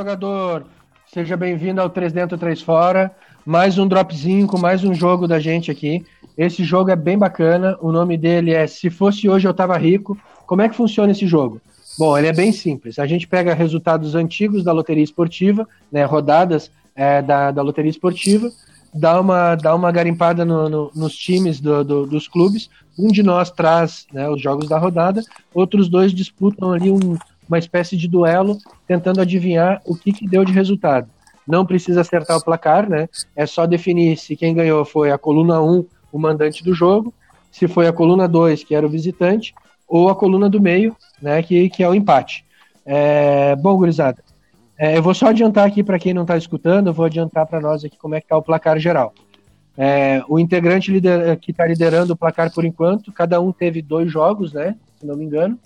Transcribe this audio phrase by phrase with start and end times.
[0.00, 0.64] jogador!
[1.12, 3.14] Seja bem-vindo ao 3 Dentro, 3 Fora.
[3.44, 6.06] Mais um dropzinho com mais um jogo da gente aqui.
[6.38, 7.76] Esse jogo é bem bacana.
[7.82, 10.16] O nome dele é Se Fosse Hoje Eu Tava Rico.
[10.46, 11.60] Como é que funciona esse jogo?
[11.98, 12.98] Bom, ele é bem simples.
[12.98, 18.50] A gente pega resultados antigos da loteria esportiva, né, rodadas é, da, da loteria esportiva,
[18.94, 22.70] dá uma, dá uma garimpada no, no, nos times do, do, dos clubes.
[22.98, 25.22] Um de nós traz né, os jogos da rodada,
[25.52, 27.18] outros dois disputam ali um,
[27.50, 31.10] uma espécie de duelo, tentando adivinhar o que, que deu de resultado.
[31.46, 33.08] Não precisa acertar o placar, né?
[33.34, 37.12] É só definir se quem ganhou foi a coluna 1, o mandante do jogo,
[37.50, 39.52] se foi a coluna 2, que era o visitante,
[39.88, 42.44] ou a coluna do meio, né, que, que é o empate.
[42.86, 44.22] É, bom, gurizada,
[44.78, 47.60] é, eu vou só adiantar aqui para quem não está escutando, eu vou adiantar para
[47.60, 49.12] nós aqui como é que está o placar geral.
[49.76, 54.10] É, o integrante lider, que está liderando o placar por enquanto, cada um teve dois
[54.10, 54.76] jogos, né?
[54.98, 55.58] Se não me engano.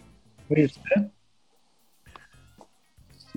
[0.48, 1.06] Por isso, né?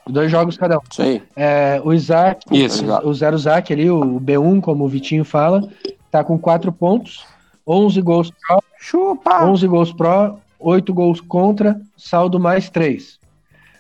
[0.10, 0.82] Dois jogos cada um.
[0.90, 1.22] Isso aí.
[1.36, 5.68] É, o Isaac, Isso, o Zero Zac ali, o B1, como o Vitinho fala,
[6.10, 7.26] tá com quatro pontos,
[7.66, 9.46] 11 gols pro, Chupa!
[9.46, 13.20] 11 gols pro, 8 gols contra, saldo mais 3.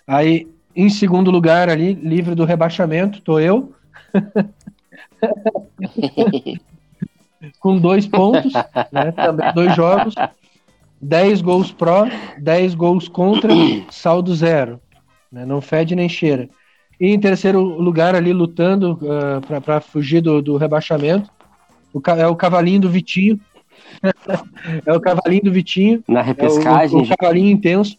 [0.05, 3.73] Aí, em segundo lugar ali, livre do rebaixamento, tô eu.
[7.59, 8.53] com dois pontos,
[8.91, 10.15] né, também dois jogos,
[11.01, 12.07] 10 gols pró,
[12.39, 13.53] 10 gols contra,
[13.89, 14.79] saldo zero.
[15.31, 16.49] Né, não fede nem cheira.
[16.99, 21.29] E em terceiro lugar ali, lutando uh, para fugir do, do rebaixamento,
[21.93, 23.39] o, é o cavalinho do Vitinho.
[24.85, 26.03] é o cavalinho do Vitinho.
[26.07, 26.97] Na repescagem.
[26.97, 27.97] É o, o, cavalinho intenso.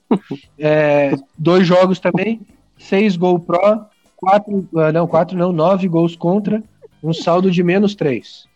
[0.59, 2.41] É, dois jogos também.
[2.77, 6.63] Seis gols pró, quatro, uh, não, quatro não, nove gols contra,
[7.03, 8.47] um saldo de menos três.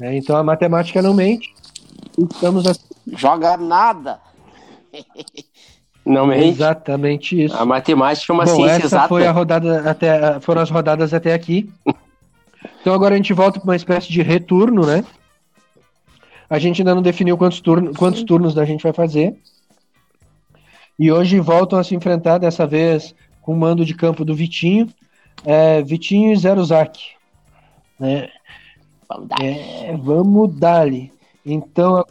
[0.00, 1.54] É, então a matemática não mente.
[2.18, 2.82] Estamos assim.
[3.14, 4.20] Joga nada.
[6.06, 6.46] Não mente.
[6.46, 7.56] Exatamente isso.
[7.56, 9.08] A matemática é uma Bom, ciência essa exata.
[9.08, 11.68] foi a rodada até, foram as rodadas até aqui.
[12.80, 15.04] Então agora a gente volta para uma espécie de retorno, né?
[16.48, 19.36] A gente ainda não definiu quantos, turno, quantos turnos da gente vai fazer.
[20.98, 24.88] E hoje voltam a se enfrentar, dessa vez com o mando de campo do Vitinho.
[25.44, 26.98] É, Vitinho e Zero Zac.
[27.98, 28.28] Né?
[29.08, 29.44] Vamos dar.
[29.44, 31.12] É, vamos dar-lhe.
[31.44, 32.04] Então,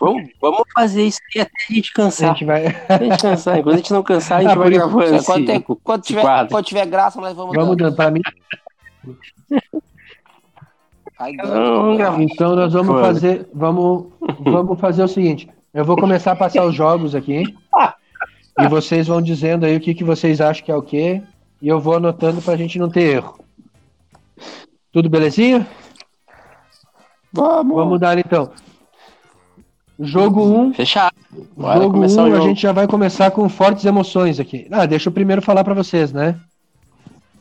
[0.00, 2.28] Vamos, vamos fazer isso aí até a gente a cansar.
[2.34, 2.66] gente vai.
[2.66, 3.58] Até a gente cansar.
[3.58, 6.20] Enquanto a gente não cansar, a gente Ah, vai gravando esse, Quando, tem- quando tiver,
[6.22, 6.50] quadro.
[6.52, 7.96] quando tiver graça, nós vamos, Vamos dando.
[7.96, 8.20] Para mim,
[11.36, 12.20] Não.
[12.22, 13.02] Então nós vamos Vamos.
[13.06, 14.06] fazer, vamos,
[14.40, 15.48] vamos fazer o seguinte.
[15.72, 17.44] Eu vou começar a passar os jogos aqui
[18.58, 21.22] e vocês vão dizendo aí o que, que vocês acham que é o quê
[21.60, 23.38] e eu vou anotando para a gente não ter erro.
[24.92, 25.66] Tudo belezinha?
[27.32, 27.74] Vamos.
[27.76, 28.50] Vamos dar então.
[30.02, 31.12] Jogo 1, um, Fechar.
[31.56, 32.48] Bora jogo começar 1 o um, a jogo.
[32.48, 34.66] gente já vai começar com fortes emoções aqui.
[34.70, 36.38] Ah, deixa eu primeiro falar para vocês, né?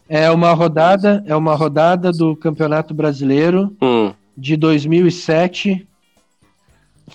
[0.08, 4.14] É uma rodada, é uma rodada do Campeonato Brasileiro Hum.
[4.38, 5.88] de 2007.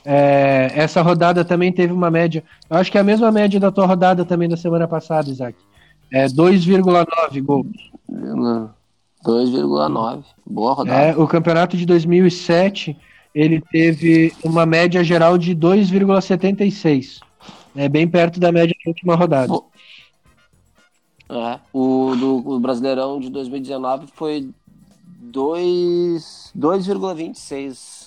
[0.05, 2.43] É, essa rodada também teve uma média.
[2.69, 5.56] Eu acho que é a mesma média da tua rodada também da semana passada, Isaac.
[6.12, 7.67] É 2,9 gols.
[9.25, 10.23] 2,9.
[10.47, 11.01] Boa rodada.
[11.01, 12.97] É, o campeonato de 2007
[13.37, 17.21] ele teve uma média geral de 2,76.
[17.77, 19.53] É bem perto da média da última rodada.
[21.29, 24.49] É, O do o Brasileirão de 2019 foi
[25.21, 28.07] 2 2,26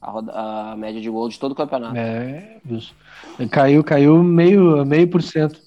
[0.00, 1.96] a, roda- a média de gol de todo o campeonato.
[1.96, 2.94] É, isso.
[3.50, 5.60] caiu, caiu meio, meio por cento.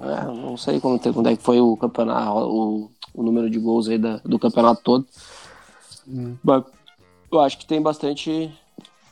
[0.00, 3.88] É, não sei como, quando é que foi o campeonato, o, o número de gols
[3.88, 5.06] aí da- do campeonato todo.
[6.06, 6.36] Hum.
[6.44, 6.62] Mas
[7.30, 8.50] eu acho que tem bastante.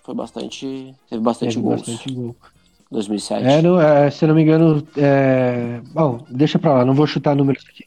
[0.05, 0.95] Foi bastante.
[1.09, 1.81] Teve bastante Teve gols.
[1.81, 2.37] bastante gol.
[2.91, 3.45] 2007.
[3.45, 5.81] É, não, é, se eu não me engano, é...
[5.93, 7.85] bom, deixa pra lá, não vou chutar números aqui.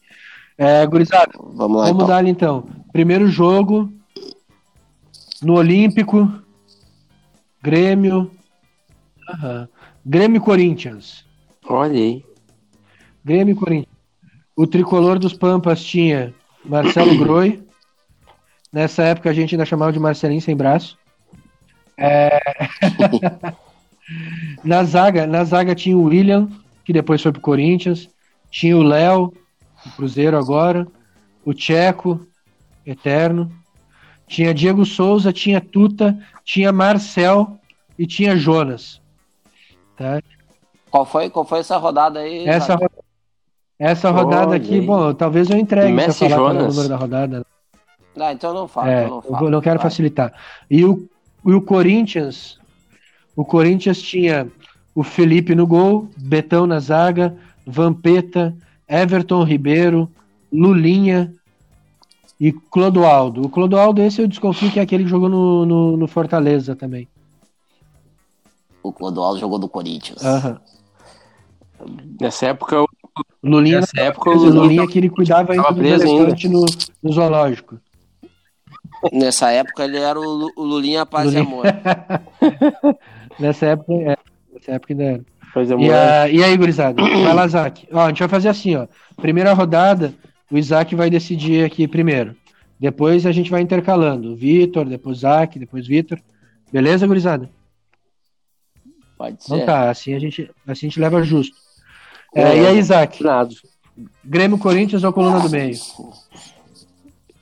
[0.57, 2.07] É, gurizada, Vamos lá, vamos então.
[2.07, 2.67] dar então.
[2.91, 3.89] Primeiro jogo
[5.41, 6.29] no Olímpico,
[7.63, 8.29] Grêmio,
[9.29, 9.69] aham.
[10.05, 11.23] Grêmio Corinthians.
[11.65, 12.25] Olha aí.
[13.23, 13.95] Grêmio Corinthians.
[14.55, 16.33] O tricolor dos Pampas tinha
[16.65, 17.63] Marcelo Groi.
[18.71, 20.97] Nessa época a gente ainda chamava de Marcelinho sem braço.
[21.97, 22.39] É...
[24.63, 26.47] na zaga, na zaga tinha o William,
[26.85, 28.09] que depois foi pro Corinthians.
[28.51, 29.33] Tinha o Léo,
[29.85, 30.87] do Cruzeiro agora.
[31.45, 32.25] O Tcheco,
[32.85, 33.51] eterno.
[34.27, 37.57] Tinha Diego Souza, tinha Tuta, tinha Marcel
[37.97, 39.01] e tinha Jonas.
[39.97, 40.21] Tá?
[40.91, 42.47] Qual, foi, qual foi essa rodada aí?
[42.47, 42.77] Essa,
[43.77, 46.75] essa rodada aqui, bom, talvez eu entregue Messi se eu falar é o Jonas.
[46.75, 47.45] número da rodada.
[48.17, 48.89] Ah, então não fala.
[48.91, 49.39] É, não, eu fala.
[49.39, 49.89] vou- não quero Vai.
[49.89, 50.33] facilitar.
[50.69, 51.07] E o,
[51.45, 52.59] e o Corinthians,
[53.35, 54.47] o Corinthians tinha
[54.93, 57.35] o Felipe no gol, Betão na zaga,
[57.65, 58.55] Vampeta,
[58.87, 60.09] Everton Ribeiro,
[60.51, 61.33] Lulinha
[62.39, 63.43] e Clodoaldo.
[63.43, 67.07] O Clodoaldo, esse eu desconfio que é aquele que jogou no, no, no Fortaleza também.
[68.81, 70.23] O Clodoaldo jogou do Corinthians.
[70.25, 70.59] Aham.
[72.19, 72.83] Nessa época,
[73.41, 76.65] Lulinha, nessa época o o Lulinha Lulinha que ele cuidava ainda do elefante no,
[77.01, 77.79] no zoológico.
[79.13, 81.47] Nessa época ele era o, o Lulinha Paz e Lulinha.
[81.47, 81.65] Amor.
[83.39, 84.17] Nessa época, é,
[84.53, 85.25] nessa época ainda era.
[85.53, 87.01] fazia E, a- e aí, gurizada?
[87.01, 87.87] Vai lá, Isaac.
[87.91, 88.85] Ó, a gente vai fazer assim, ó.
[89.15, 90.13] Primeira rodada,
[90.51, 92.35] o Isaac vai decidir aqui primeiro.
[92.77, 94.35] Depois a gente vai intercalando.
[94.35, 96.19] Vitor, depois Isaac, depois Vitor.
[96.71, 97.49] Beleza, gurizada?
[99.17, 99.65] Pode Então ser.
[99.65, 101.55] tá, assim a gente, assim a gente leva justo.
[102.35, 103.23] É, e aí, Isaac?
[103.23, 103.49] nada.
[104.23, 105.75] Grêmio Corinthians ou coluna do meio?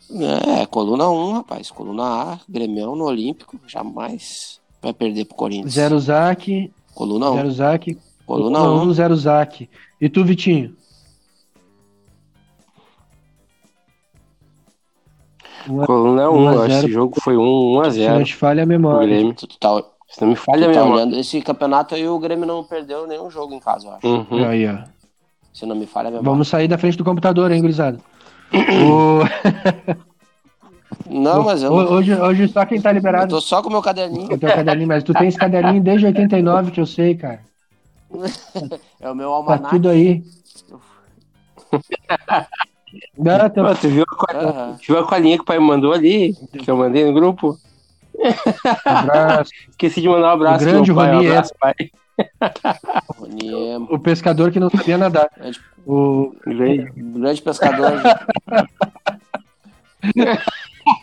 [0.09, 1.69] É, coluna 1, rapaz.
[1.71, 3.59] Coluna A, Grêmio no Olímpico.
[3.67, 5.73] Jamais vai perder pro Corinthians.
[5.73, 7.35] Zero Zac, Coluna 1.
[7.35, 8.87] zero Zac, Coluna coluna 1.
[8.87, 9.69] um, zero Zac.
[9.99, 10.75] E tu, Vitinho?
[15.69, 16.71] Um Coluna Um a 1, zero.
[16.73, 19.07] esse jogo foi 1, 1 a se não 0 te falha a memória.
[19.07, 19.33] Grêmio.
[19.33, 20.93] Tu, tu tá, Se não me falha a tá memória.
[21.03, 24.07] olhando esse campeonato aí, o Grêmio não perdeu nenhum jogo em casa, eu acho.
[24.07, 24.47] Uhum.
[24.47, 24.77] Aí, ó.
[25.53, 26.29] Se não me falha a memória.
[26.29, 27.99] Vamos sair da frente do computador, hein, gurizada?
[28.53, 29.23] O-
[31.09, 33.71] Não, mas eu, Ho- Hoje, hoje só quem tá eu liberado tô só com o
[33.71, 34.31] meu caderninho.
[34.31, 37.41] é o teu caderninho, mas tu tem esse caderninho desde 89 que eu sei, cara.
[38.99, 39.69] É o meu Tá almanac.
[39.69, 40.23] tudo aí.
[43.17, 46.33] Não, Pô, tu, viu a, tu viu a colinha que o pai me mandou ali?
[46.63, 47.59] Que eu mandei no grupo?
[48.85, 49.51] abraço.
[49.69, 50.63] Esqueci de mandar um abraço.
[50.63, 51.13] O grande pai.
[51.15, 51.73] Um abraço, pai.
[53.89, 55.29] O pescador que não sabia nadar.
[55.37, 56.91] grande, O, Grande.
[56.95, 57.93] grande pescador.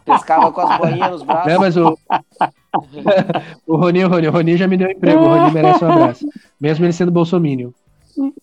[0.04, 1.58] Pescava com as boinhas nos braços.
[1.58, 1.98] mas o,
[3.66, 5.22] o Rony, o Rony, o Rony já me deu emprego.
[5.22, 6.26] O Rony merece um abraço.
[6.60, 7.70] Mesmo ele sendo bolsominion.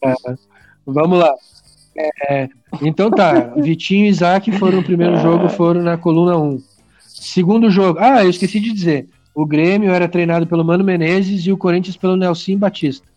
[0.03, 0.13] É,
[0.85, 1.33] vamos lá.
[2.29, 2.47] É,
[2.81, 6.62] então tá, Vitinho e Isaac foram no primeiro jogo, foram na coluna 1.
[7.00, 9.09] Segundo jogo, ah, eu esqueci de dizer.
[9.33, 13.07] O Grêmio era treinado pelo Mano Menezes e o Corinthians pelo Nelson Batista.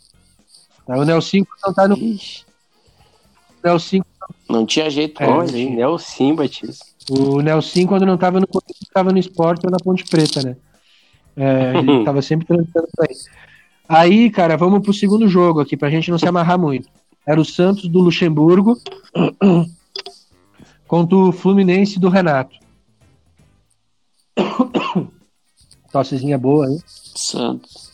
[0.87, 2.45] Tá, o Nelson não tá no Ixi,
[3.65, 4.01] Nelson,
[4.49, 5.23] não tinha jeito.
[5.23, 6.85] É, Olha, hein, Nelson Batista.
[7.11, 10.57] o Nelson quando não tava no Corinthians, tava no esporte ou na Ponte Preta, né?
[11.37, 13.17] É, ele tava sempre transitando pra aí.
[13.87, 16.89] Aí, cara, vamos pro segundo jogo aqui, pra gente não se amarrar muito.
[17.27, 18.77] Era o Santos do Luxemburgo
[20.87, 22.57] contra o Fluminense do Renato.
[25.95, 26.79] Tossezinha boa, hein?
[27.15, 27.93] Santos.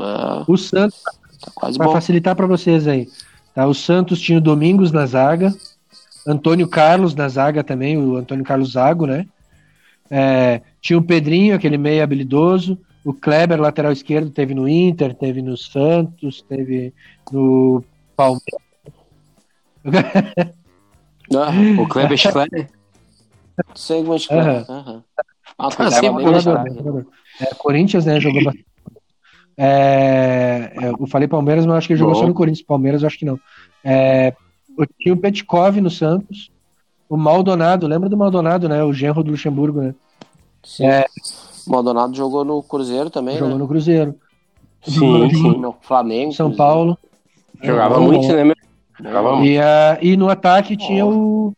[0.00, 1.92] Ah, O Santos, tá quase pra bom.
[1.92, 3.06] facilitar pra vocês aí,
[3.54, 3.66] tá?
[3.66, 5.54] O Santos tinha o Domingos na zaga,
[6.26, 9.26] Antônio Carlos na zaga também, o Antônio Carlos Zago, né?
[10.10, 15.42] É, tinha o Pedrinho, aquele meio habilidoso, o Kleber, lateral esquerdo, teve no Inter, teve
[15.42, 16.94] no Santos, teve
[17.30, 17.84] no
[18.16, 18.62] Palmeiras.
[21.30, 22.70] Ah, O Kleber Schleyer.
[23.74, 25.04] sei como é que Aham.
[25.58, 27.04] Ah, Ah, mais né?
[27.40, 28.20] É, Corinthians, né?
[28.20, 28.66] Jogou bastante.
[29.56, 32.20] É, é, eu falei Palmeiras, mas acho que ele jogou Bom.
[32.20, 32.64] só no Corinthians.
[32.64, 33.38] Palmeiras, eu acho que não.
[33.82, 34.32] É,
[34.78, 36.50] eu tinha o Petkov no Santos.
[37.08, 38.84] O Maldonado, lembra do Maldonado, né?
[38.84, 39.94] O genro do Luxemburgo, né?
[40.62, 40.84] Sim.
[41.66, 43.60] Maldonado jogou no Cruzeiro também, Jogou né?
[43.60, 44.14] no Cruzeiro.
[44.82, 45.58] Sim, sim.
[45.58, 46.32] No Flamengo.
[46.32, 46.54] São.
[46.54, 46.96] Paulo.
[47.62, 48.54] Jogava Bom, muito, né,
[49.00, 49.36] Jogava bom.
[49.38, 49.50] muito.
[49.50, 51.52] E, a- e no ataque tinha o.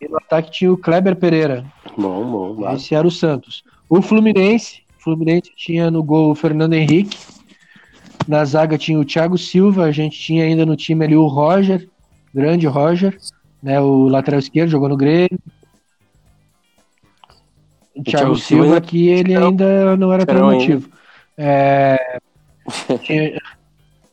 [0.00, 1.64] e no ataque tinha o Kleber Pereira.
[2.00, 2.54] Bom, bom.
[2.54, 2.72] bom.
[2.72, 3.62] Esse era o Santos.
[3.88, 4.82] O Fluminense.
[4.98, 7.18] Fluminense tinha no gol o Fernando Henrique.
[8.28, 9.84] Na zaga tinha o Thiago Silva.
[9.84, 11.88] A gente tinha ainda no time ali o Roger,
[12.34, 13.16] grande Roger,
[13.62, 13.80] né?
[13.80, 15.38] O lateral esquerdo jogou no Grêmio.
[17.94, 20.90] O Thiago Thiago Silva Silva que ele ainda não era tão Esperou motivo.
[21.36, 22.20] É,
[23.02, 23.40] tinha-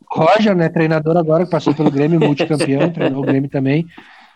[0.09, 3.85] Roger, né, treinador agora, que passou pelo Grêmio, multicampeão, treinou o Grêmio também,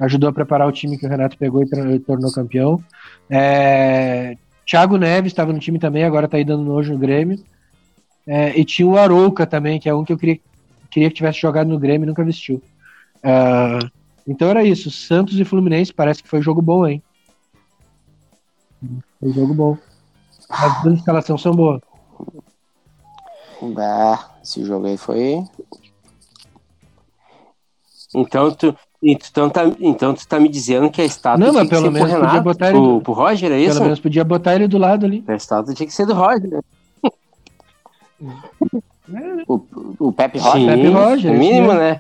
[0.02, 2.84] ajudou a preparar o time que o Renato pegou e tornou campeão.
[3.30, 7.40] É, Thiago Neves estava no time também, agora tá aí dando nojo no Grêmio.
[8.26, 10.40] É, e tinha o Arouca também, que é um que eu queria,
[10.90, 12.62] queria que tivesse jogado no Grêmio e nunca vestiu.
[13.24, 13.80] Ah,
[14.28, 17.02] então era isso, Santos e Fluminense, parece que foi jogo bom, hein?
[19.20, 19.78] Foi jogo bom.
[20.50, 21.82] As duas escalações são boas.
[23.78, 25.44] Ah, esse jogo aí foi.
[28.14, 31.70] Então tu, então, tá, então tu tá me dizendo que a estátua Não, tinha mas
[31.70, 33.74] que pelo ser menos pro podia Renato, botar ele pro, do- pro Roger, é isso?
[33.74, 35.24] Pelo menos podia botar ele do lado ali.
[35.28, 36.62] A estátua tinha que ser do Roger, né?
[39.48, 39.60] O,
[40.00, 40.58] o Pepe Rocha.
[40.58, 42.00] Sim, Pepe Roger, o mínimo, né?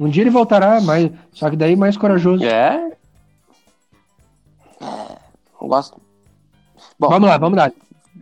[0.00, 2.42] Um dia ele voltará, mas, só que daí mais corajoso.
[2.44, 2.90] É,
[5.60, 6.00] Não gosto.
[6.98, 7.70] Bom, Vamos lá, vamos lá.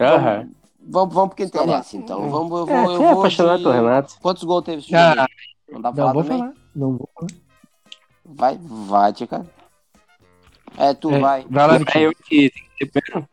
[0.00, 0.48] Aham.
[0.90, 2.28] Vamos, vamos porque interessa, então.
[2.28, 4.14] Vamos, eu vou, É, eu tu é vou apaixonado de- pelo Renato.
[4.20, 5.28] Quantos gols teve esse Ah, jogo?
[5.72, 6.38] Não dá pra Não falar vou também?
[6.38, 6.52] falar.
[6.75, 7.30] Não vou falar.
[8.28, 9.47] Vai, vai, Tica.
[10.76, 11.47] É, tu É, vai.
[11.49, 13.28] Vai lá, É eu que tenho que ter pena.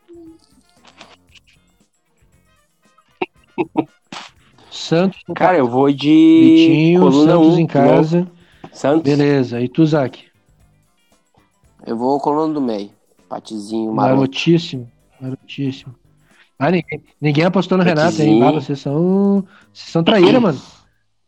[4.71, 7.59] Santos, Cara, eu vou de Vitinho, coluna Santos 1.
[7.59, 8.31] em casa.
[8.71, 9.03] Santos.
[9.03, 9.61] Beleza.
[9.61, 10.25] E tu, Zac?
[11.85, 12.89] Eu vou coluna do meio.
[13.29, 14.17] Patizinho, maroto.
[14.17, 14.91] Marotíssimo.
[15.19, 15.95] Marotíssimo.
[16.57, 18.39] Ah, ninguém, ninguém apostou no Renato, hein?
[18.39, 18.47] Patezinho.
[18.47, 19.47] Ah, vocês são.
[19.73, 20.59] Vocês são traíra, mano.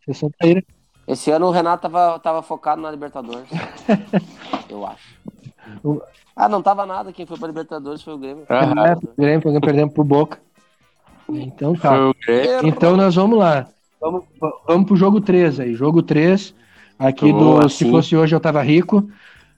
[0.04, 0.64] Vocês são traíra.
[1.08, 3.48] Esse ano o Renato tava, tava focado na Libertadores.
[4.70, 5.18] eu acho.
[5.84, 6.02] O-
[6.36, 7.14] Ah, não tava nada.
[7.14, 8.46] Quem foi pra Libertadores foi o Grêmio.
[8.50, 8.86] Aham.
[8.86, 10.40] É, pro Grêmio, porque perdemos pro Boca.
[11.30, 12.10] Então tá.
[12.10, 12.14] O.
[12.64, 13.68] Então nós vamos lá.
[14.00, 14.26] Vamos,
[14.68, 15.74] vamos pro jogo 3 aí.
[15.74, 16.54] Jogo 3.
[17.00, 17.92] Aqui do Se assim.
[17.92, 19.10] Fosse Hoje Eu Tava Rico.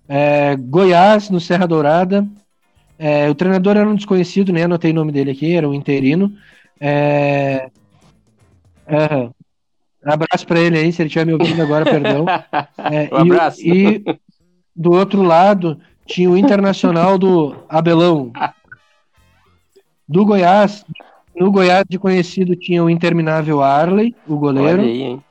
[0.08, 2.28] É, Goiás, no Serra Dourada.
[2.98, 6.34] É, o treinador era um desconhecido, nem anotei o nome dele aqui, era um interino.
[6.80, 7.70] É,
[8.86, 9.30] é,
[10.06, 12.26] abraço pra ele aí, se ele estiver me ouvindo agora, perdão.
[12.78, 13.62] É, Um e- abraço.
[13.62, 14.04] E,
[14.76, 18.32] do outro lado tinha o Internacional do Abelão.
[20.08, 20.84] Do Goiás,
[21.36, 25.24] no Goiás de conhecido tinha o interminável Arley, o goleiro, aí, hein?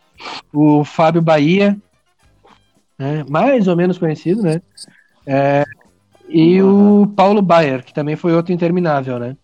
[0.52, 1.76] o Fábio Bahia,
[2.98, 4.60] né, mais ou menos conhecido, né?
[5.26, 5.64] É,
[6.28, 9.37] e o Paulo Baier, que também foi outro interminável, né?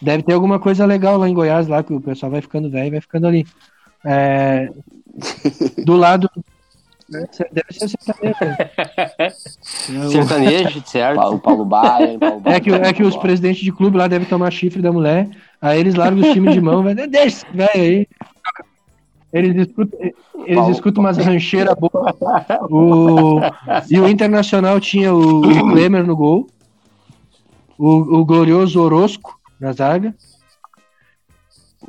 [0.00, 2.88] Deve ter alguma coisa legal lá em Goiás, lá que o pessoal vai ficando velho
[2.88, 3.46] e vai ficando ali.
[4.04, 4.68] É,
[5.84, 6.28] do lado.
[7.10, 8.38] Deve ser sertanejo.
[10.10, 11.20] Sertanejo, certo?
[11.20, 12.18] O Paulo Baia.
[12.18, 15.28] Paulo É que, é que os presidentes de clube lá devem tomar chifre da mulher,
[15.60, 18.06] aí eles largam os times de mão, vai, deixa esse velho aí.
[19.32, 22.14] Eles escutam, eles Paulo- escutam umas rancheiras boas.
[22.70, 23.40] O,
[23.90, 26.46] e o Internacional tinha o, o Klemer no gol,
[27.78, 30.14] o, o glorioso Orosco na zaga,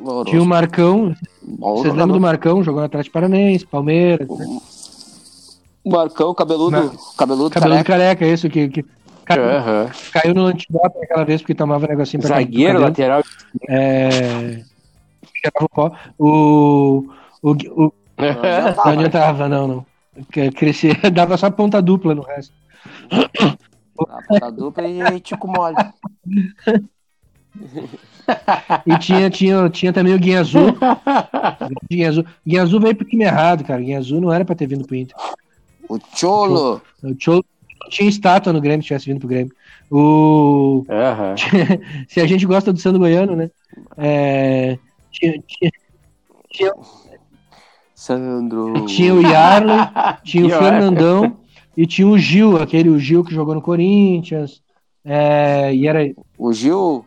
[0.00, 0.24] Baia.
[0.24, 4.58] tinha o Marcão, Bom vocês lembram do Marcão, jogou no Atlético Paranaense, Palmeiras, né?
[5.84, 6.70] O Marcão, cabeludo.
[6.70, 6.92] Não.
[7.16, 8.16] Cabeludo, cabelo de careca.
[8.16, 8.84] careca, isso, que, que
[9.24, 9.90] caiu, Aham.
[10.12, 13.22] caiu no antidote aquela vez porque tomava negocinho pra Zagueiro, lateral.
[13.68, 14.62] É...
[16.18, 17.04] o.
[17.42, 19.56] O, o, Não não adiantava, né?
[19.56, 19.86] não, não.
[20.52, 22.54] Crescia, dava só ponta dupla no resto.
[24.08, 25.76] A ponta dupla e Tico Mole.
[28.86, 30.76] E tinha, tinha, tinha também o Guinha Azul.
[31.90, 32.24] Guinha Azul.
[32.46, 33.80] Guinha Azul veio pro time errado, cara.
[33.80, 35.16] Guinha Azul não era pra ter vindo pro Inter.
[35.88, 36.80] O Cholo.
[37.02, 37.44] O Cholo
[37.88, 39.52] tinha estátua no Grêmio se tivesse vindo pro Grêmio.
[39.90, 40.84] O...
[40.88, 41.34] Aham.
[42.08, 43.50] Se a gente gosta do Sandro Goiano, né?
[43.96, 44.78] É...
[45.10, 45.70] Tinha, tinha,
[46.50, 46.72] tinha,
[47.94, 48.84] Sandro.
[48.86, 49.76] tinha o Yarley,
[50.24, 50.50] tinha o.
[50.50, 51.36] Fernandão
[51.76, 54.62] e tinha o Gil, aquele o Gil que jogou no Corinthians.
[55.04, 57.04] É, e era O Gil.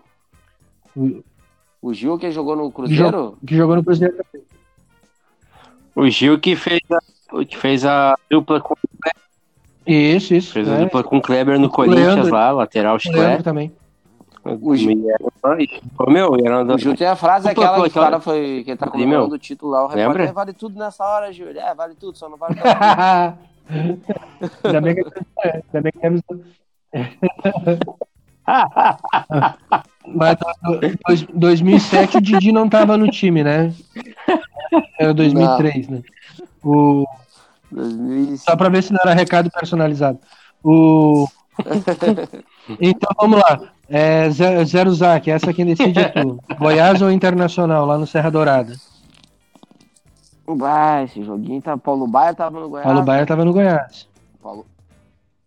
[0.97, 1.23] O-
[1.81, 3.37] O Gil que jogou no Cruzeiro?
[3.45, 4.15] que jogou no Cruzeiro.
[5.95, 6.97] O Gil que fez a,
[7.37, 8.75] o que fez a dupla com,
[9.85, 10.53] Isso, isso.
[10.53, 10.79] fez a é.
[10.85, 12.33] dupla com o Kleber no O Corinthians Leandro.
[12.33, 13.43] lá, lateral O chiclete.
[13.43, 13.71] também.
[14.43, 14.95] O Gil.
[16.07, 18.63] Meu, era uma O Gil tem a frase aquela que o cara foi.
[18.65, 19.83] Que tá comemorando o título lá.
[19.83, 20.23] O repórter Lembra?
[20.23, 21.49] "É, vale tudo nessa hora, Gil.
[21.49, 22.55] É, vale tudo, só não vale
[23.67, 24.01] tudo.
[24.63, 25.01] ainda bem que,
[25.43, 26.21] ainda bem que temos-
[30.07, 30.37] Mas
[31.05, 33.73] dois- 2007 o Didi não tava no time, né?
[34.99, 36.01] Era 2003, né?
[36.63, 37.05] O,
[37.71, 38.37] 2005.
[38.37, 40.19] só pra ver se não era recado personalizado.
[40.63, 41.27] O,
[42.79, 43.71] então vamos lá.
[43.89, 46.39] É, zero, zero Zac, essa quem decide é tu.
[46.57, 48.73] Goiás ou Internacional, lá no Serra Dourada?
[51.05, 51.77] Esse joguinho tá.
[51.77, 52.85] Paulo Baia tava no Goiás.
[52.85, 54.07] Paulo Baia tava no Goiás.
[54.41, 54.65] Paulo,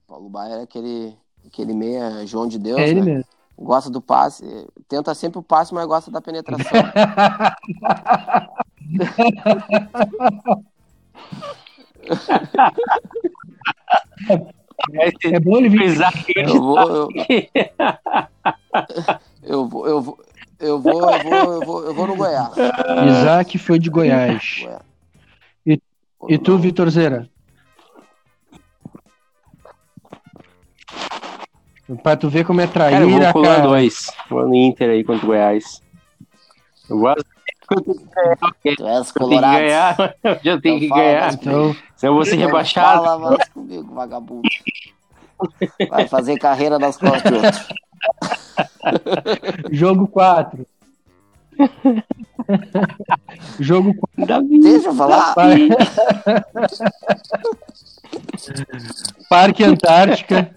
[0.06, 1.14] Paulo Baia é aquele,
[1.46, 2.80] aquele meia João de Deus.
[2.80, 3.14] É ele né?
[3.14, 3.24] mesmo.
[3.58, 4.44] Gosta do passe.
[4.88, 6.80] Tenta sempre o passe, mas gosta da penetração.
[15.28, 15.94] É bom ele vir.
[16.36, 16.78] Eu vou.
[16.80, 17.08] Eu,
[19.42, 19.86] eu vou.
[19.86, 20.18] Eu vou.
[20.60, 22.52] Eu vou, eu vou, eu vou, eu vou no Goiás.
[23.08, 24.58] Isaac foi de Goiás.
[24.62, 24.82] Goiás.
[25.66, 25.80] E-
[26.28, 27.26] E tu, Vitor Zera?
[32.02, 33.68] Pra tu ver como é Cara, eu traíra, vou colar cara.
[33.68, 34.10] dois.
[34.28, 35.80] Vou no Inter aí contra o Goiás.
[36.88, 37.24] Eu gosto
[37.70, 37.96] Tu és
[38.64, 39.52] eu tenho que colorado.
[39.58, 40.14] ganhar.
[40.24, 41.26] Eu já tenho Então que fala, ganhar.
[41.26, 43.04] mas- Então, Senão eu vou ser rebaixado.
[43.04, 44.48] Fala mais comigo, vagabundo.
[45.88, 47.60] Vai fazer carreira nas costas de outro.
[49.76, 50.66] jogo 4.
[53.60, 54.48] jogo 4.
[54.60, 55.32] Deixa eu falar.
[59.28, 60.50] Parque Antártica.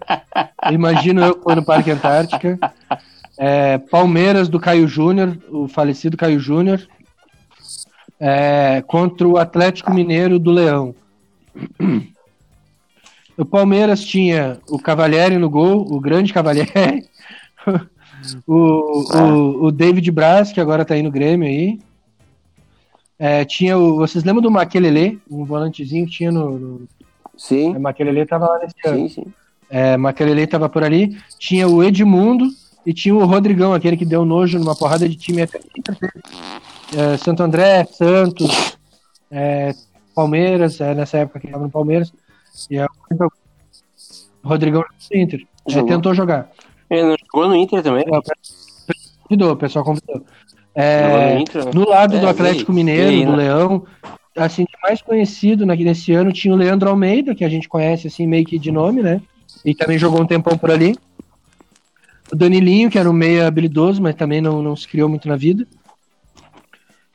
[0.70, 2.58] Imagino eu foi no Parque Antártica.
[3.38, 6.86] É, Palmeiras do Caio Júnior, o falecido Caio Júnior,
[8.18, 10.94] é, contra o Atlético Mineiro do Leão.
[13.36, 17.04] O Palmeiras tinha o Cavalieri no gol, o grande Cavalieri,
[18.46, 21.80] o, o, o David Braz, que agora tá aí no Grêmio aí.
[23.18, 23.96] É, tinha o.
[23.96, 26.58] Vocês lembram do Maquelele, um volantezinho que tinha no.
[26.58, 26.88] no
[27.36, 29.08] Sim, o Maquelele tava lá nesse ano.
[29.08, 29.32] sim, sim.
[29.70, 31.16] É, Maquelele tava por ali.
[31.38, 32.46] Tinha o Edmundo
[32.86, 35.58] e tinha o Rodrigão, aquele que deu nojo numa porrada de time até
[36.96, 38.76] é, Santo André, Santos,
[39.30, 39.72] é,
[40.14, 42.12] Palmeiras, é, nessa época que ele tava no Palmeiras.
[42.70, 43.28] E é, o
[44.48, 45.46] Rodrigão do Inter.
[45.68, 46.50] É, tentou jogar.
[46.88, 48.04] Ele não jogou no Inter também?
[48.06, 50.22] É, o pessoal convidou, o pessoal convidou.
[50.74, 51.64] É, no Inter?
[51.64, 51.70] né?
[51.74, 52.74] no lado É, do Atlético e?
[52.74, 53.36] Mineiro, E do né?
[53.38, 53.84] Leão,
[54.36, 58.26] assim, mais conhecido na- nesse ano tinha o Leandro Almeida, que a gente conhece assim
[58.26, 59.20] meio que de nome, né?
[59.64, 60.96] E também jogou um tempão por ali.
[62.32, 65.36] O Danilinho, que era um meia habilidoso, mas também não, não se criou muito na
[65.36, 65.66] vida.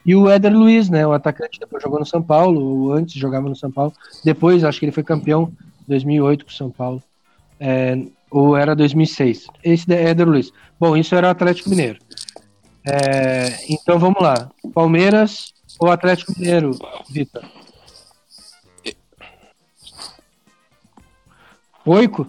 [0.06, 1.06] E o Éder Luiz, né?
[1.06, 3.94] O atacante depois jogou no São Paulo, ou antes jogava no São Paulo.
[4.24, 7.04] Depois, acho que ele foi campeão em 2008 com o São Paulo.
[7.60, 7.98] É,
[8.32, 9.48] ou era 2006.
[9.64, 10.52] Esse é Éder Luiz.
[10.80, 12.00] Bom, isso era o Atlético Mineiro.
[12.86, 14.50] É, então vamos lá.
[14.74, 16.72] Palmeiras ou Atlético Mineiro,
[17.10, 17.44] Vitor?
[21.84, 22.28] Poico?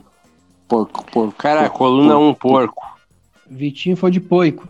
[0.68, 1.34] Porco, porco.
[1.36, 2.86] Cara, a coluna é um porco.
[3.48, 4.68] Vitinho foi de Poico.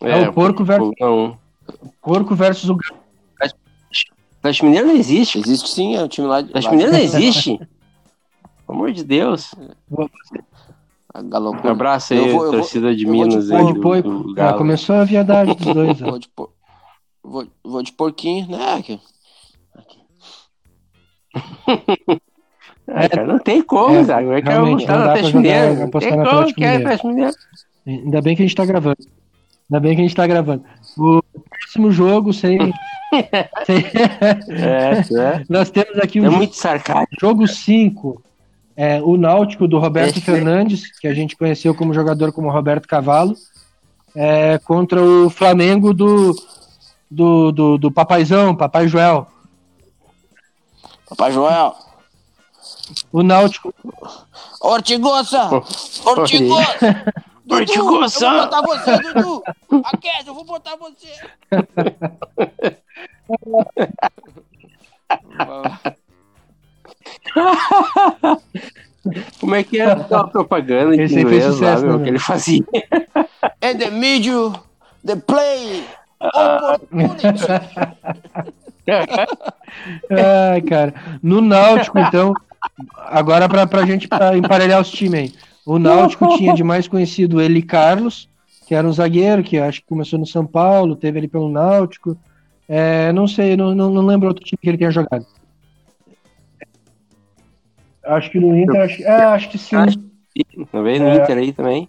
[0.00, 1.34] É, o porco versus- um.
[2.02, 2.76] Porco versus o
[4.40, 5.38] Atlético Mineiro não existe.
[5.38, 6.48] Existe sim, é o time lá de.
[6.48, 7.56] Atlético Mineiro não existe.
[7.58, 7.68] Pelo
[8.78, 9.54] amor de Deus.
[11.14, 13.66] Um abraço aí, Eu vou- torcida de vou de Minas Foi aí.
[13.66, 14.08] de do- Poico.
[14.10, 14.58] do Ah, Galo.
[14.58, 16.02] começou a viadagem dos dois.
[16.02, 16.10] ó.
[16.10, 16.50] Vou de, por...
[17.26, 18.74] vou, vou de porquinho, né?
[18.74, 19.00] Aqui.
[22.88, 24.04] É, cara, não tem como, É.
[24.04, 25.36] Como é que eu realmente, apostar pra Atlético?
[25.38, 26.84] Não tem como que é Mineiro.
[26.84, 27.34] Atlético Mineiro.
[27.84, 28.96] Ainda bem que a gente tá gravando.
[29.68, 30.64] Ainda bem que a gente tá gravando.
[30.96, 32.58] O próximo jogo, sem.
[33.66, 33.84] sem-
[34.50, 35.44] É, é.
[35.48, 37.20] Nós temos aqui É o muito sarcástico.
[37.20, 38.22] jogo 5.
[38.76, 42.86] É, o Náutico do Roberto Esse- Fernandes, que a gente conheceu como jogador como Roberto
[42.86, 43.34] Cavalo,
[44.14, 46.36] é, contra o Flamengo do,
[47.10, 49.26] do, do, do Papaizão, Papai Joel.
[51.08, 51.74] Papai Joel.
[53.12, 53.72] O Náutico,
[54.60, 55.48] Ortigosa!
[56.04, 57.12] Ortigosa!
[57.44, 58.26] Dudu, Ortigosa!
[58.26, 59.42] Eu vou botar você, Dudu!
[59.84, 61.12] Aquece, eu vou botar você!
[69.40, 72.64] Como é que é aquela propaganda em inglês lá, sucesso, meu, né, que ele fazia?
[73.62, 74.52] And the middle,
[75.04, 75.86] the play,
[76.20, 77.44] opportunity.
[80.10, 80.94] Ai, cara.
[81.22, 82.32] No Náutico, então,
[82.96, 85.32] agora pra, pra gente pra emparelhar os times aí.
[85.64, 88.28] O Náutico tinha de mais conhecido ele Carlos,
[88.66, 92.16] que era um zagueiro, que acho que começou no São Paulo, teve ali pelo Náutico.
[92.68, 95.26] É, não sei, não, não, não lembro outro time que ele tenha jogado.
[98.04, 99.76] Acho que no Inter, acho, é, acho que sim.
[99.76, 99.98] Acho-
[100.70, 101.16] Talvez no É.
[101.16, 101.88] Inter aí também.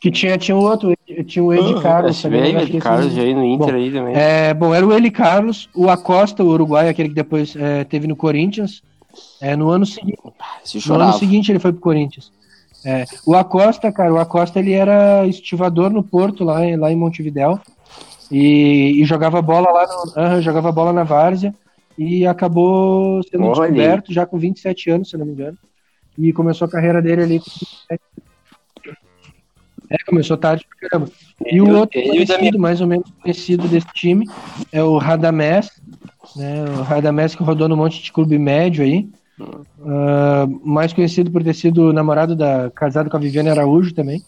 [0.00, 2.56] Que tinha, tinha outro, tinha o Ed Carlos Esse também.
[2.56, 4.14] Ed Carlos já aí no Inter Bom, aí também.
[4.14, 8.06] É, bom, era o Eli Carlos, o Acosta, o uruguaio, aquele que depois é, teve
[8.06, 8.82] no Corinthians.
[9.40, 10.18] É, no ano seguinte.
[10.64, 12.32] Se No ano seguinte ele foi pro Corinthians.
[12.84, 16.96] É, o Acosta, cara, o Acosta ele era estivador no Porto, lá, em- lá em
[16.96, 17.60] Montevidéu.
[18.30, 21.54] E, e jogava bola lá no, aham, jogava bola na Várzea
[21.98, 25.58] e acabou sendo Olha descoberto já com 27 anos, se não me engano.
[26.18, 28.00] E começou a carreira dele ali com 27.
[29.92, 31.10] É, começou tarde pra caramba.
[31.44, 34.26] E o outro ele mais ou menos conhecido desse time
[34.72, 35.68] é o Radamés,
[36.34, 36.64] né?
[36.78, 39.08] O Radamés que rodou no monte de clube médio aí.
[39.84, 44.22] Ah, mais conhecido por ter sido namorado da casado com a Viviane Araújo também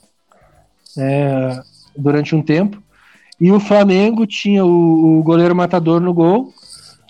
[0.99, 1.61] é,
[1.97, 2.83] durante um tempo
[3.41, 6.53] e o Flamengo tinha o, o goleiro matador no gol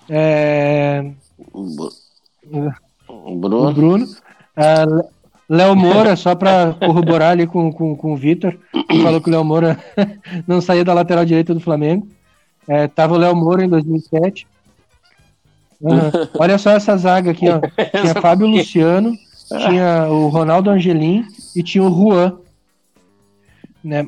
[0.08, 1.12] é,
[1.52, 1.92] O Bu-
[2.52, 3.72] o o Bruno.
[3.72, 4.06] Bruno
[4.56, 5.04] Le-
[5.48, 8.56] Léo Moura só para corroborar ali com, com, com o Vitor
[8.88, 9.78] que falou que o Léo Moura
[10.46, 12.08] não saía da lateral direita do Flamengo
[12.66, 14.46] é, tava o Léo Moura em 2007
[15.84, 16.10] Aham.
[16.38, 17.60] Olha só essa zaga aqui, ó.
[18.00, 19.12] Tinha Fábio Luciano,
[19.68, 22.38] tinha o Ronaldo Angelim e tinha o Juan.
[23.82, 24.06] Né?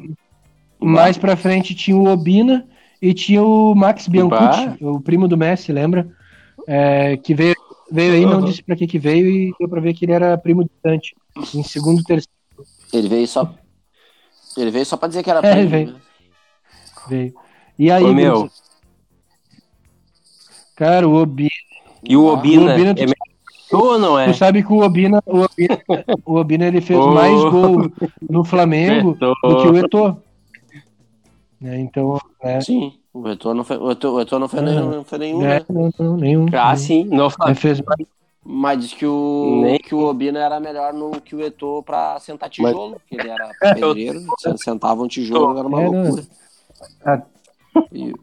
[0.80, 2.66] Mais pra frente tinha o Obina
[3.02, 6.08] e tinha o Max Biancucci, o primo do Messi, lembra?
[6.66, 7.54] É, que veio,
[7.92, 8.44] veio aí, não Uhum.
[8.44, 11.14] disse pra que que veio e deu pra ver que ele era primo distante.
[11.54, 12.30] Em segundo, terceiro
[12.92, 13.52] Ele veio só.
[14.56, 15.92] Ele veio só pra dizer que era É, primo, veio.
[15.92, 16.00] né?
[17.08, 17.34] veio.
[17.78, 18.50] E aí, Ô, meu,
[20.76, 21.50] cara, o Obina,
[22.02, 24.26] e o Obina, o Obina é, ou não é?
[24.32, 25.82] Tu sabe que o Obina, o Obina,
[26.24, 27.10] o Obina ele fez Ô.
[27.12, 27.90] mais gol
[28.30, 30.22] no Flamengo do que o Eto'o.
[31.60, 34.62] Né, então, é, Sim, o Eto'o não foi, o Eto'o, o Eto'o não foi Ah.
[34.62, 35.66] nenhum, não foi nenhum é, né?
[35.68, 36.46] não, não, nenhum.
[36.52, 37.04] Ah, sim.
[37.04, 37.60] No Ele Flamengo.
[37.60, 38.08] fez mais.
[38.48, 42.18] Mas diz que o, Nem- que o Obina era melhor no que o Eto'o pra
[42.20, 46.22] sentar Mas- tijolo, que ele era pedreiro, se sentava um tijolo, era uma É, loucura.
[47.04, 47.22] Ah.
[47.92, 48.14] E-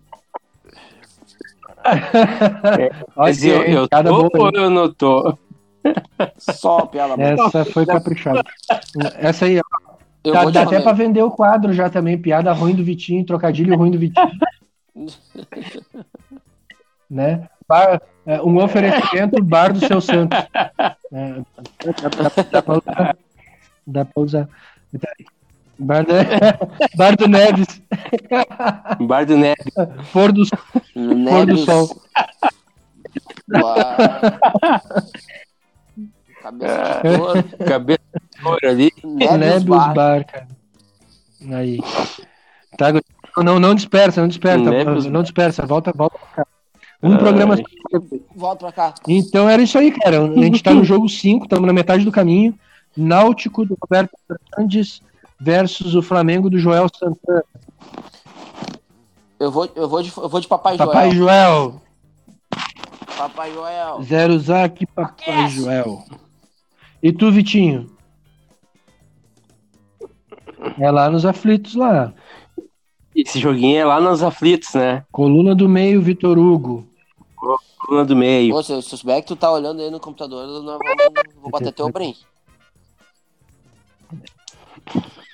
[1.86, 5.38] Olha Mas eu, eu tô boa, ou eu não tô?
[6.38, 7.28] só piada boa.
[7.28, 8.42] Essa foi caprichada.
[9.16, 9.64] Essa aí, ó.
[10.24, 12.18] Eu Dá, vou te dá até pra vender o quadro já também.
[12.18, 14.32] Piada ruim do Vitinho, trocadilho ruim do Vitinho.
[17.10, 17.50] né?
[17.74, 20.38] Bar- é, um oferecimento bar do seu Santos.
[21.12, 21.42] É,
[22.02, 23.18] dá, dá- dá pra usar.
[23.88, 24.50] Dá pra usar.
[25.80, 26.14] Bar, do-
[26.96, 27.82] bar do Neves.
[29.02, 29.64] Bar do Neto.
[30.14, 31.66] Pôr do Pôr do Neves.
[31.66, 31.90] sol.
[33.54, 33.76] Uau.
[36.42, 37.44] Cabeça de touro.
[37.68, 38.02] Cabeça
[38.40, 38.92] de ouro ali.
[39.04, 39.94] Neves Nebius Bar.
[39.94, 40.48] Bar, cara.
[41.58, 41.80] Aí.
[42.78, 42.88] Tá,
[43.44, 44.70] não, não dispersa, não dispersa.
[44.70, 46.50] Nebius Não dispersa, volta, volta pra cá.
[47.04, 47.58] Um programa.
[48.34, 48.94] Volta pra cá.
[49.08, 50.24] Então era isso aí, cara.
[50.24, 52.58] A gente tá no jogo 5, estamos na metade do caminho.
[52.96, 55.02] Náutico do Roberto Fernandes
[55.40, 57.44] versus o Flamengo do Joel Santana.
[59.40, 61.74] Eu vou, eu vou, de, eu vou de Papai, Papai Joel.
[61.74, 61.82] Joel.
[63.18, 64.04] Papai Joel.
[64.04, 65.54] Zero Zac, Papai Yes.
[65.54, 66.04] Joel.
[67.02, 67.92] E tu, Vitinho?
[70.80, 72.14] É lá nos aflitos lá.
[73.14, 75.04] Esse joguinho é lá nos aflitos, né?
[75.12, 76.88] Coluna do meio, Vitor Hugo.
[77.78, 78.54] Coluna do meio.
[78.54, 81.52] Pô, se eu souber que tu tá olhando aí no computador, eu não vou, vou
[81.52, 82.16] bater teu brim.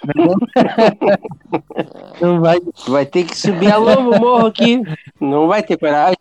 [2.21, 2.59] Não vai.
[2.87, 4.81] Vai ter que subir a lomba o morro aqui.
[5.19, 6.17] Não vai ter coragem.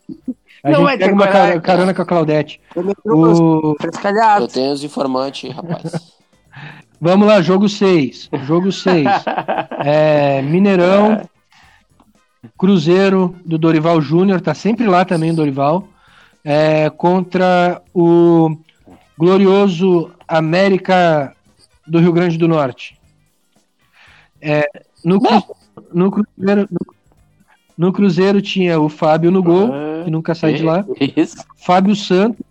[0.62, 1.61] A Não vai ter pega uma coragem.
[1.61, 2.61] carona com a Claudete.
[3.05, 3.77] O...
[3.81, 4.44] frescalhado.
[4.44, 6.12] Eu tenho os informantes, rapaz.
[7.01, 8.31] Vamos lá, jogo 6.
[8.44, 9.07] Jogo 6.
[9.85, 11.22] É, Mineirão,
[12.57, 15.89] Cruzeiro do Dorival Júnior, tá sempre lá também o Dorival,
[16.45, 18.57] é, contra o
[19.17, 21.35] glorioso América
[21.87, 22.99] do Rio Grande do Norte.
[24.41, 24.65] É,
[25.05, 25.19] no,
[25.93, 26.95] no Cruzeiro, no,
[27.77, 29.71] no Cruzeiro tinha o Fábio no gol,
[30.05, 30.85] que nunca sai de lá.
[31.17, 31.37] Isso.
[31.57, 32.45] Fábio Santos,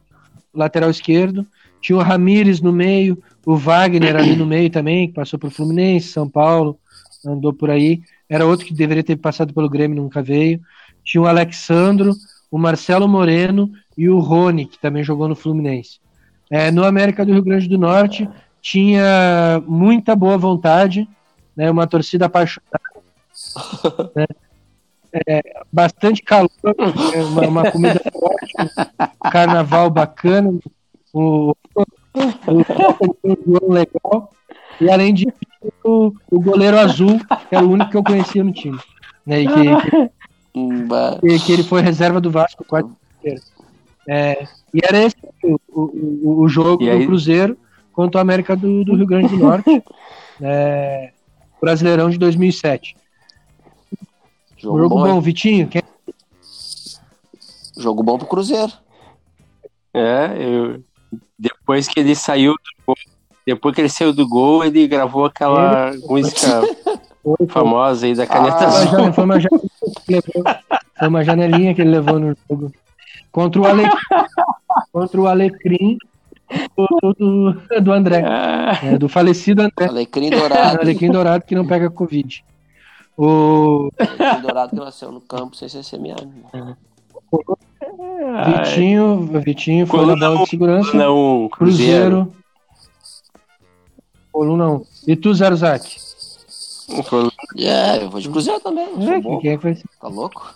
[0.54, 1.46] lateral esquerdo.
[1.82, 6.10] Tinha o Ramires no meio, o Wagner ali no meio também, que passou pro Fluminense,
[6.10, 6.78] São Paulo,
[7.26, 8.02] andou por aí.
[8.30, 10.60] Era outro que deveria ter passado pelo Grêmio, nunca veio.
[11.04, 12.14] Tinha o Alexandro,
[12.52, 16.00] o Marcelo Moreno e o Rony, que também jogou no Fluminense.
[16.50, 18.28] É, no América do Rio Grande do Norte,
[18.62, 21.08] tinha muita boa vontade,
[21.56, 22.80] né, uma torcida apaixonada,
[24.16, 24.26] né,
[25.28, 26.50] é, bastante calor,
[27.14, 30.50] é, uma, uma comida forte, um carnaval bacana,
[31.14, 31.84] o, o,
[33.24, 34.32] o João legal,
[34.80, 35.34] e além disso,
[35.84, 38.80] o, o goleiro azul, que era o único que eu conhecia no time.
[39.26, 40.10] Né, e que,
[41.22, 43.42] que, que ele foi reserva do Vasco quase inteiro.
[44.08, 47.58] É, e era esse o, o, o- jogo E aí- do Cruzeiro
[47.92, 49.84] contra o América do, do Rio Grande do Norte,
[50.42, 51.12] é,
[51.60, 52.96] Brasileirão de 2007.
[54.58, 55.22] Jogo, Jogo, bom, bom?
[55.22, 55.68] Vitinho.
[55.68, 55.82] Quem...
[57.78, 58.72] Jogo bom pro Cruzeiro.
[59.94, 60.84] É, eu...
[61.38, 62.96] depois que ele saiu do
[63.48, 66.62] depois que ele saiu do gol, ele gravou aquela música
[67.24, 69.14] Foi, famosa aí da caneta Ah, Foi azul.
[69.14, 69.72] foi uma janelinha
[70.06, 70.44] que ele levou,
[71.00, 72.72] foi uma janelinha que ele levou no jogo.
[73.32, 73.98] Contra o Alecrim,
[74.92, 75.98] contra o Alecrim
[76.76, 79.88] do, do, do André, Ah, é, do falecido André.
[79.88, 80.82] Alecrim Dourado.
[80.82, 82.44] Alecrim Dourado que não pega Covid.
[83.18, 86.30] O Alecrim Dourado que nasceu no campo sem ser semeado.
[88.46, 90.96] Vitinho, Vitinho foi na bola de segurança.
[90.96, 92.26] Não, Cruzeiro.
[92.26, 92.34] Cruzeiro.
[94.38, 94.86] Coluna 1.
[95.08, 95.98] E tu, Zarzak?
[97.10, 98.86] Coluna- Yeah, eu vou de Cruzeiro também.
[98.86, 99.40] É, bom.
[99.40, 99.86] quem é que vai ser?
[100.00, 100.54] Tá louco?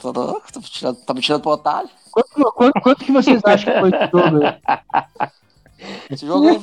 [0.00, 0.50] Tá louco?
[0.50, 1.90] Tá me tirando, tá me tirando pro otário?
[2.10, 4.46] Quanto, quanto, quanto que vocês acham que foi esse jogo?
[4.46, 5.30] aí?
[6.10, 6.58] Esse jogo aí.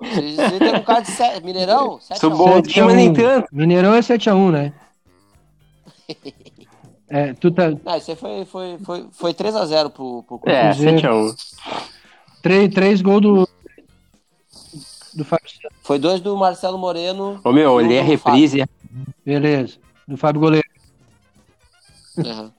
[0.00, 2.00] Vocês vocês tem um cara de sete, Mineirão?
[2.00, 2.36] 7 Sou a 1.
[2.38, 2.54] bom.
[2.64, 3.12] 7 a mas nem 1.
[3.14, 3.48] tanto.
[3.52, 4.72] Mineirão é 7x1, né?
[7.14, 7.68] É, tu tá.
[7.84, 10.98] Não, esse aí foi, foi, foi, foi 3x0 pro, pro É, Cruzeiro.
[10.98, 11.34] 7x1.
[12.42, 13.48] Três, três gols do.
[15.14, 15.76] Do Fábio Santos.
[15.82, 17.40] Foi dois do Marcelo Moreno.
[17.44, 18.64] Ô meu, olhei a reprise.
[19.24, 19.78] Beleza.
[20.08, 20.66] Do Fábio Goleiro.
[22.16, 22.30] Fábio.
[22.30, 22.52] Aham.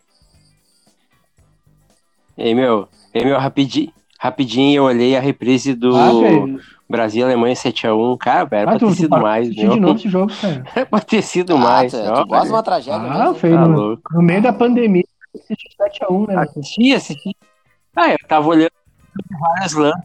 [2.38, 6.10] Ei, meu, ei, meu, rapidinho, rapidinho eu olhei a reprise do Ah.
[6.90, 8.18] Brasil e Alemanha 7x1.
[8.18, 9.70] Cara, era Ah, pra ter sido mais, meu.
[9.74, 10.64] de novo esse jogo, cara.
[10.76, 11.92] Era pra ter sido Ah, mais.
[11.92, 13.00] tu, ó, de uma tragédia.
[13.00, 13.36] Ah, mesmo.
[13.36, 13.56] feio.
[13.56, 14.14] Tá no, louco.
[14.14, 15.04] no meio da pandemia,
[15.36, 16.36] assistiu 7x1, né?
[16.38, 17.36] Assisti, assisti.
[17.96, 18.72] Ah, eu tava olhando,
[19.40, 19.96] vários lãs.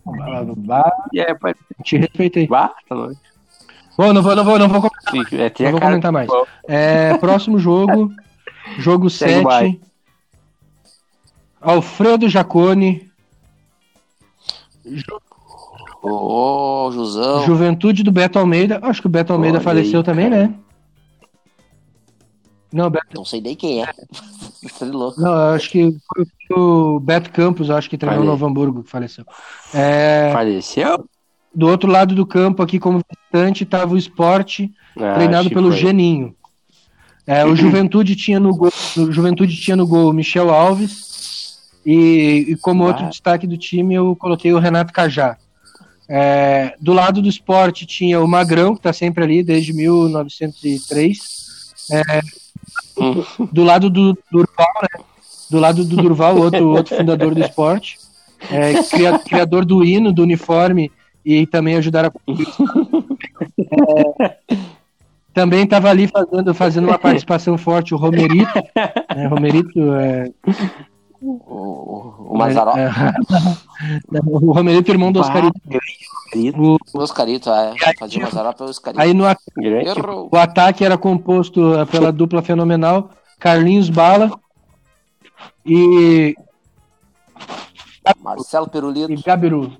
[0.57, 1.57] Bah, E é, pode...
[1.85, 2.47] te respeitei.
[2.47, 3.17] Bah, tá louco.
[3.97, 5.41] Bom, não vou, não vou, não vou comentar.
[5.41, 6.29] É, tem Não a vou comentar mais.
[6.69, 8.13] É, próximo jogo.
[8.79, 9.45] Jogo Segue o 7.
[9.45, 9.81] baile.
[11.61, 13.11] Alfredo Jacone.
[16.03, 17.45] Ô, Jusão.
[17.45, 18.79] Juventude do Beto Almeida.
[18.83, 20.49] Acho que o Beto Almeida Olha faleceu aí, também, cara.
[20.49, 20.55] né?
[22.73, 23.93] Não, Beto, Não sei nem quem é.
[24.63, 25.15] Estrelou.
[25.17, 26.27] não, eu acho que foi
[26.59, 28.31] o Beto Campos, acho que treinou o Falei.
[28.33, 29.25] Novo Hamburgo, que faleceu.
[29.73, 31.09] É, Faleceu?
[31.55, 35.77] do outro lado do campo, aqui como visitante, estava o Esporte, Ah, treinado pelo foi.
[35.79, 36.35] Geninho.
[37.27, 42.57] É, o Juventude tinha no gol, o Juventude tinha no gol Michel Alves e, e
[42.57, 42.89] como Ah.
[42.89, 45.37] outro destaque do time eu coloquei o Renato Cajá.
[46.11, 51.19] É, do lado do esporte tinha o Magrão, que está sempre ali desde 1903.
[51.91, 52.21] É,
[53.53, 55.05] do lado do Durval, né?
[55.51, 57.99] Do lado do Durval, outro, outro fundador do esporte.
[58.51, 60.93] É, cria- criador do hino, do uniforme
[61.25, 62.13] e também ajudaram a
[65.35, 68.53] também estava ali fazendo, fazendo uma participação forte o Romerito.
[69.15, 70.31] né, Romerito é,
[71.21, 72.77] O, o, o Mazaró.
[72.77, 72.91] é,
[74.27, 75.33] o Romerito, irmão do Bah,
[76.29, 76.61] Oscarito.
[76.63, 77.75] O- Oscarito, é.
[77.99, 79.01] Fazia Mazaró pelo Oscarito.
[79.01, 79.37] aí no, a-
[80.31, 84.31] o ataque era composto eh, pela dupla fenomenal Carlinhos Bala
[85.65, 86.35] e,
[88.23, 89.23] Marcelo e Perulito.
[89.25, 89.73] Gabiru.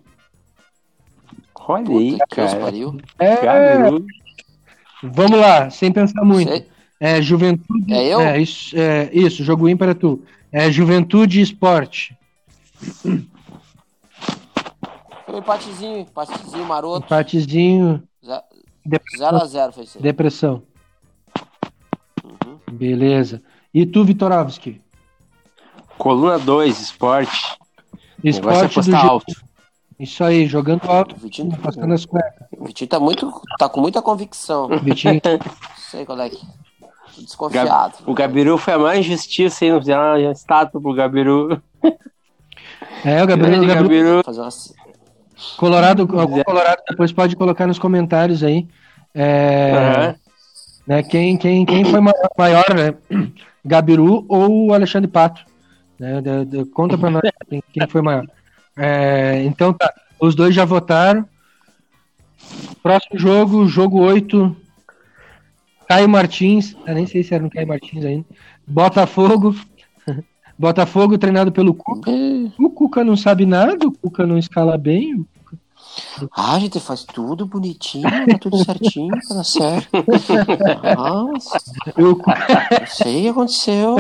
[1.71, 2.57] Olha Puta aí, cara.
[2.61, 2.97] pariu.
[3.19, 4.07] É, Gabiru.
[5.03, 6.51] vamos lá, sem pensar muito.
[6.51, 6.67] Sei.
[7.01, 7.93] É, Juventude.
[7.93, 8.21] É eu?
[8.21, 10.23] É, isso, é, isso, jogo ímpar é tu.
[10.51, 12.17] É Juventude e Esporte.
[15.29, 17.05] Foi um empatezinho, empatezinho maroto.
[17.05, 20.03] Empatezinho, 0x0 foi isso aí.
[20.03, 20.63] depressão.
[22.25, 22.59] Uhum.
[22.73, 23.43] Beleza.
[23.75, 24.81] E tu, Vitorovski?
[25.99, 27.59] Coluna 2, esporte.
[28.25, 29.35] É Esporte do alto.
[30.01, 32.49] Isso aí, jogando alto, O Vitinho, passando as cuecas.
[32.57, 34.67] o Vitinho tá, muito, tá com muita convicção.
[34.83, 35.21] Vitinho.
[35.23, 35.41] Não
[35.77, 36.41] sei qual é que.
[37.15, 37.99] Tô desconfiado.
[38.07, 41.63] O Gabiru foi a mais injustiça aí, não fizeram uma estátua pro Gabiru.
[43.05, 44.25] É, o Gabriel, Grande o Gabriel Gabiru.
[44.25, 44.78] Fazer uma...
[45.57, 48.67] Colorado, algum Colorado depois pode colocar nos comentários aí.
[49.15, 50.15] É, Aham.
[50.87, 52.95] né, quem, quem, quem foi maior, maior, né?
[53.65, 55.43] Gabiru ou Alexandre Pato?
[55.99, 58.27] Né, de- de- conta pra nós quem, quem foi maior.
[58.77, 61.27] É, então tá, os dois já votaram.
[62.83, 64.57] Próximo jogo, jogo 8.
[65.89, 68.25] Caio Martins, eu nem sei se era no Caio Martins ainda.
[68.67, 69.55] Botafogo.
[70.59, 72.11] Botafogo treinado pelo Cuca.
[72.59, 75.25] O Cuca não sabe nada, o Cuca não escala bem.
[76.33, 79.89] Ah, a gente faz tudo bonitinho, tá tudo certinho, tá certo.
[80.97, 81.59] Nossa,
[81.95, 82.35] Cuca
[82.81, 83.97] não sei o que aconteceu.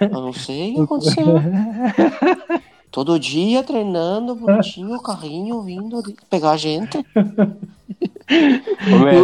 [0.00, 1.26] Eu não sei o que aconteceu.
[2.90, 6.98] Todo dia treinando bonitinho, o carrinho vindo ali pegar a gente.
[6.98, 7.04] Ô,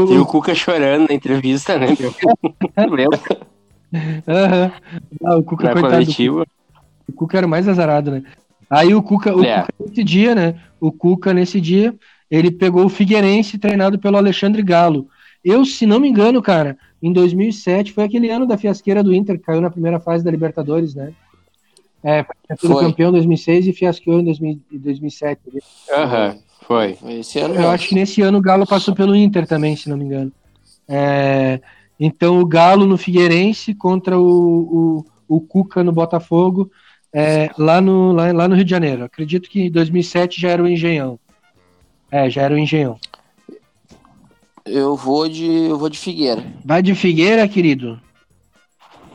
[0.06, 1.88] tem o Cuca chorando na entrevista, né?
[1.98, 2.14] meu?
[2.76, 3.04] Lembra?
[4.26, 4.72] Aham.
[5.24, 5.92] Ah, o Cuca, Na coitado.
[5.92, 6.46] do coletiva.
[7.08, 8.22] O Cuca era o mais azarado, né?
[8.68, 9.62] Aí o Cuca, o É.
[9.62, 10.54] Cuca nesse dia, né?
[10.80, 11.94] O Cuca nesse dia,
[12.30, 15.08] ele pegou o Figueirense treinado pelo Alexandre Galo.
[15.44, 19.38] Eu, se não me engano, cara, em 2007 foi aquele ano da fiasqueira do Inter,
[19.38, 21.12] que caiu na primeira fase da Libertadores, né?
[22.02, 22.24] É,
[22.58, 22.84] foi Foi.
[22.84, 25.40] campeão em 2006 e fiasqueou em 2000 em 2007.
[25.92, 26.94] Aham, foi.
[26.94, 27.72] Foi esse ano Eu mesmo.
[27.72, 30.30] acho que nesse ano o Galo passou pelo Inter também, se não me engano.
[30.88, 31.60] É,
[31.98, 36.70] então o Galo no Figueirense contra o, o, o Cuca no Botafogo,
[37.12, 39.04] é, lá, no, lá, lá no Rio de Janeiro.
[39.04, 41.18] Acredito que em 2007 já era o Engenhão.
[42.10, 42.98] É, já era o Engenhão.
[44.64, 45.46] Eu vou de.
[45.46, 46.44] Eu vou de Figueira.
[46.64, 48.00] Vai de Figueira, querido.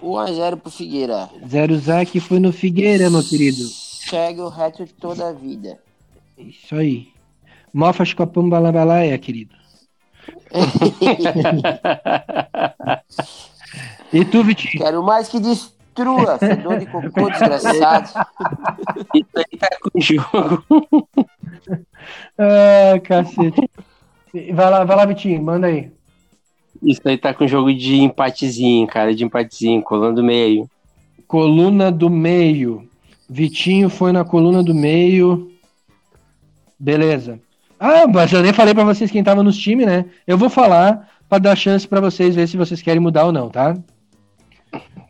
[0.01, 1.29] 1x0 pro Figueira.
[1.47, 3.63] Zero Zac foi no Figueira, meu querido.
[3.63, 5.79] Segue o resto de toda a vida.
[6.37, 7.07] Isso aí.
[7.73, 9.55] Mofas com a Pambalabalaia, querido.
[14.13, 14.83] E tu, Vitinho?
[14.83, 15.39] Quero mais que
[15.93, 18.09] destrua, fedor de cocô desgraçado.
[19.13, 20.63] Isso aí tá com jogo.
[22.37, 23.69] Ah, cacete.
[24.53, 25.89] Vai lá, vai lá, Vitinho, manda aí.
[26.81, 30.69] Isso aí tá com jogo de empatezinho, cara, de empatezinho, colando do meio.
[31.27, 32.89] Coluna do meio.
[33.29, 35.51] Vitinho foi na coluna do meio.
[36.77, 37.39] Beleza.
[37.79, 40.05] Ah, mas eu nem falei pra vocês quem tava nos times, né?
[40.27, 43.49] Eu vou falar pra dar chance pra vocês ver se vocês querem mudar ou não,
[43.49, 43.77] tá?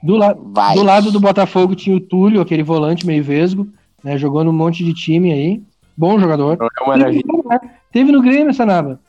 [0.03, 0.75] Do, la Vai.
[0.75, 3.67] do lado do Botafogo tinha o Túlio, aquele volante meio vesgo,
[4.03, 4.17] né?
[4.17, 5.61] Jogou num monte de time aí.
[5.97, 6.57] Bom jogador.
[6.59, 7.23] É uma maravilha.
[7.91, 8.99] Teve no Grêmio, Sanaba.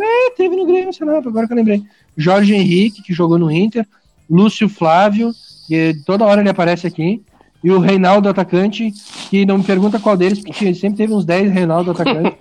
[0.00, 1.82] É, teve no Grêmio, Sanaba, agora que eu lembrei.
[2.16, 3.86] Jorge Henrique, que jogou no Inter.
[4.30, 5.32] Lúcio Flávio,
[5.66, 7.22] que toda hora ele aparece aqui.
[7.62, 8.92] e o Reinaldo atacante,
[9.30, 12.32] que não me pergunta qual deles, porque sempre teve uns 10 Reinaldo atacantes.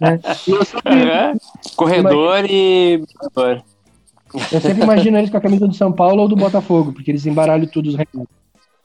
[0.00, 0.20] né?
[0.46, 1.38] e eu sempre, Uhum.
[1.76, 3.02] Corredor e.
[4.52, 7.26] eu sempre imagino eles com a camisa do São Paulo ou do Botafogo, porque eles
[7.26, 8.28] embaralham tudo os Reinaldo.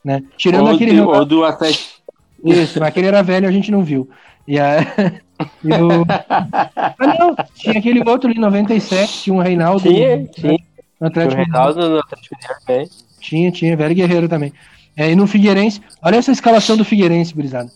[0.04, 0.22] Né?
[0.36, 1.96] Tirando Ou aquele do, ou do Atlético.
[2.44, 4.08] Isso, mas aquele era velho, a gente não viu.
[4.46, 4.78] E, a...
[5.64, 6.04] e o...
[6.08, 9.82] Ah, não, tinha aquele outro ali, 97, tinha um Reinaldo.
[9.82, 10.58] Tinha, no- tinha.
[11.00, 12.90] No Atlético Reinaldo no Atlético Mineiro também.
[13.20, 14.52] Tinha, tinha, velho guerreiro também.
[14.96, 17.70] É, e no Figueirense, olha essa escalação do Figueirense, gurizada.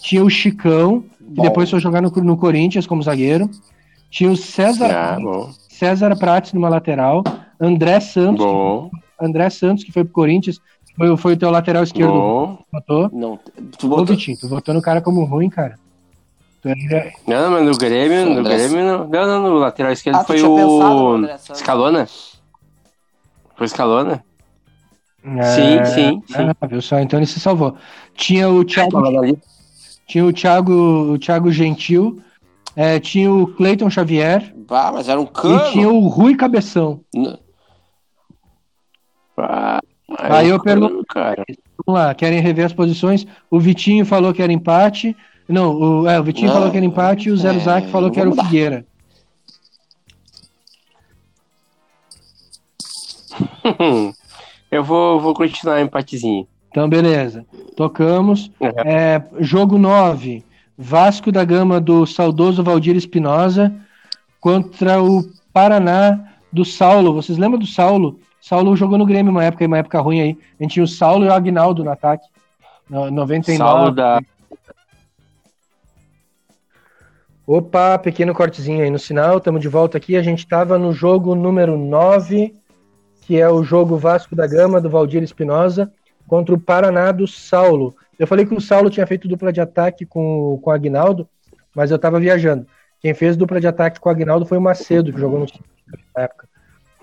[0.00, 1.42] Tinha o Chicão, que Bom.
[1.42, 3.50] depois foi jogar no, no Corinthians como zagueiro.
[4.10, 5.50] Tinha o César, Ah, bom.
[5.78, 7.22] César Prates numa lateral.
[7.60, 10.58] André Santos, Bom, André Santos, que foi pro Corinthians,
[10.96, 12.12] foi, foi o teu lateral esquerdo.
[12.12, 12.58] bom.
[12.72, 13.10] Votou.
[13.12, 13.38] Não,
[13.78, 15.78] tu Ô, botou, Vitinho, tu votou no cara como ruim, cara.
[16.62, 19.06] Tu é- Não, mas no Grêmio, no Grêmio não.
[19.06, 21.24] Não, não, no lateral esquerdo Ah, foi pensado o.
[21.54, 22.08] Escalona?
[23.56, 24.24] Foi Escalona?
[25.24, 26.50] é, Sim, sim, sim.
[26.60, 26.98] Ah, viu só?
[27.00, 27.76] Então ele se salvou.
[28.14, 29.02] Tinha o Thiago.
[30.06, 30.72] Tinha o Thiago,
[31.12, 32.22] o Thiago Gentil,
[32.76, 35.94] é, tinha o Cleiton Xavier Ah, mas era um e tinha cano.
[35.94, 37.00] o Rui Cabeção.
[39.36, 39.80] Ah,
[40.18, 41.42] Aí eu cano, pergunto- Cara.
[41.86, 43.26] Vamos lá, querem rever as posições.
[43.50, 45.16] O Vitinho falou que era empate.
[45.48, 47.88] Não, o, é, o Vitinho Não, falou que era empate e o Zero é, Zac
[47.88, 48.34] falou que era o.
[48.34, 48.84] Figueira.
[54.70, 56.46] Eu vou, vou continuar empatezinho.
[56.70, 57.46] Então, beleza.
[57.76, 58.50] Tocamos.
[58.60, 58.68] Uhum.
[58.84, 60.44] É, jogo 9.
[60.76, 63.74] Vasco da Gama do saudoso Valdir Espinosa
[64.40, 67.14] contra o Paraná do Saulo.
[67.14, 68.18] Vocês lembram do Saulo?
[68.40, 70.38] Saulo jogou no Grêmio uma época, uma época ruim aí.
[70.60, 72.26] A gente tinha o Saulo e o Agnaldo no ataque.
[72.88, 73.56] No- 99.
[73.56, 74.20] Saulo da.
[77.46, 79.38] Opa, pequeno cortezinho aí no sinal.
[79.38, 80.16] Estamos de volta aqui.
[80.16, 82.54] A gente estava no jogo número 9,
[83.22, 85.92] que é o jogo Vasco da Gama do Valdir Espinosa
[86.26, 87.94] contra o Paraná do Saulo.
[88.18, 91.28] Eu falei que o Saulo tinha feito dupla de ataque com, com o Agnaldo,
[91.74, 92.66] mas eu estava viajando.
[93.00, 95.64] Quem fez dupla de ataque com o Agnaldo foi o Macedo, que jogou no time
[96.14, 96.48] na época.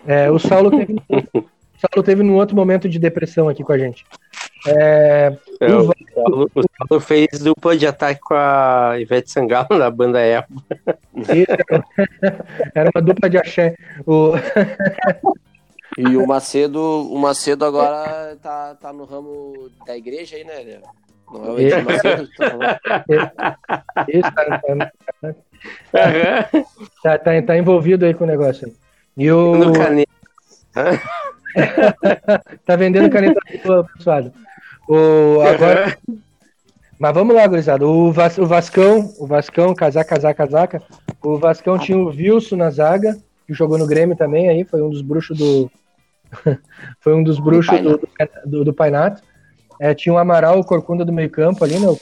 [0.05, 1.45] É, o Saulo teve, o
[1.77, 4.05] Saulo teve num outro momento de depressão aqui com a gente.
[4.67, 9.77] É, É, o o, Saulo, o Saulo fez dupla de ataque com a Ivete Sangalo
[9.77, 10.47] da banda era,
[12.73, 13.75] era uma dupla de axé.
[14.05, 14.31] O,
[15.97, 20.81] E o Macedo, o Macedo agora tá, tá no ramo da igreja aí, né?
[21.33, 22.27] Não é o Edir Macedo?
[22.27, 22.61] que tá falando?
[25.91, 26.49] tá, tá-
[27.01, 28.73] tá, tá, tá envolvido aí com o negócio aí.
[29.17, 29.55] E o.
[29.55, 30.11] No caneta.
[32.65, 33.39] Tá vendendo caneta
[33.95, 34.23] pessoal.
[34.89, 35.95] O, agora,
[36.99, 37.85] mas vamos lá, gurizada.
[37.85, 40.81] O, Vas, o Vascão, o Vascão, casaca, casaca, casaca.
[41.21, 43.15] O Vascão tinha o Wilson na zaga,
[43.45, 45.69] que jogou no Grêmio também aí, foi um dos bruxos do.
[47.01, 48.09] foi um dos bruxos do, do,
[48.45, 49.21] do, do Painato.
[49.83, 51.85] É, tinha o Amaral, o Corcunda do meio-campo ali, né?
[51.87, 51.97] O.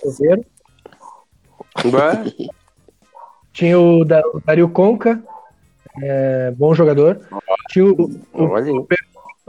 [1.89, 2.23] Bah,
[3.51, 5.19] Tinha o, da, o Dario Conca,
[5.99, 7.19] é, bom jogador.
[7.69, 8.71] Tinha o, o- aí.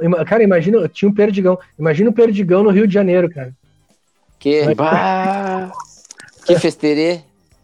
[0.01, 1.59] ima- cara, imagina, tinha um Perdigão.
[1.79, 3.53] Imagina o Perdigão no Rio de Janeiro, cara.
[4.39, 5.71] Que, Bah,
[6.47, 7.21] que festerê.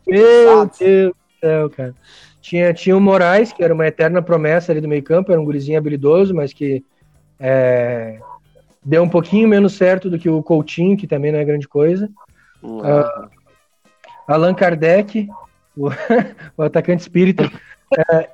[0.07, 0.66] Meu.
[0.78, 1.94] Deus do céu, cara.
[2.42, 5.44] Tinha, tinha o Moraes, que era uma eterna promessa ali do meio campo, era um
[5.46, 6.85] gurizinho habilidoso, mas que
[7.40, 8.20] é,
[8.85, 12.09] deu um pouquinho menos certo do que o Coutinho, que também não é grande coisa.
[12.83, 13.29] Ah,
[14.27, 15.29] Allan Kardec,
[15.77, 15.88] o,
[16.57, 17.51] o atacante espírita,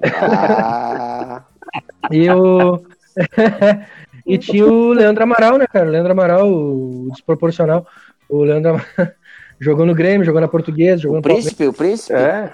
[0.04, 1.42] ah,
[2.10, 2.80] e o.
[4.26, 5.88] e tinha o Leandro Amaral, né, cara?
[5.88, 7.86] O Leandro Amaral, o desproporcional.
[8.28, 9.12] O Leandro Amaral
[9.60, 11.44] jogou no Grêmio, jogou na Portuguesa, jogou o no Palmeiras.
[11.44, 12.14] príncipe, o príncipe.
[12.14, 12.52] é.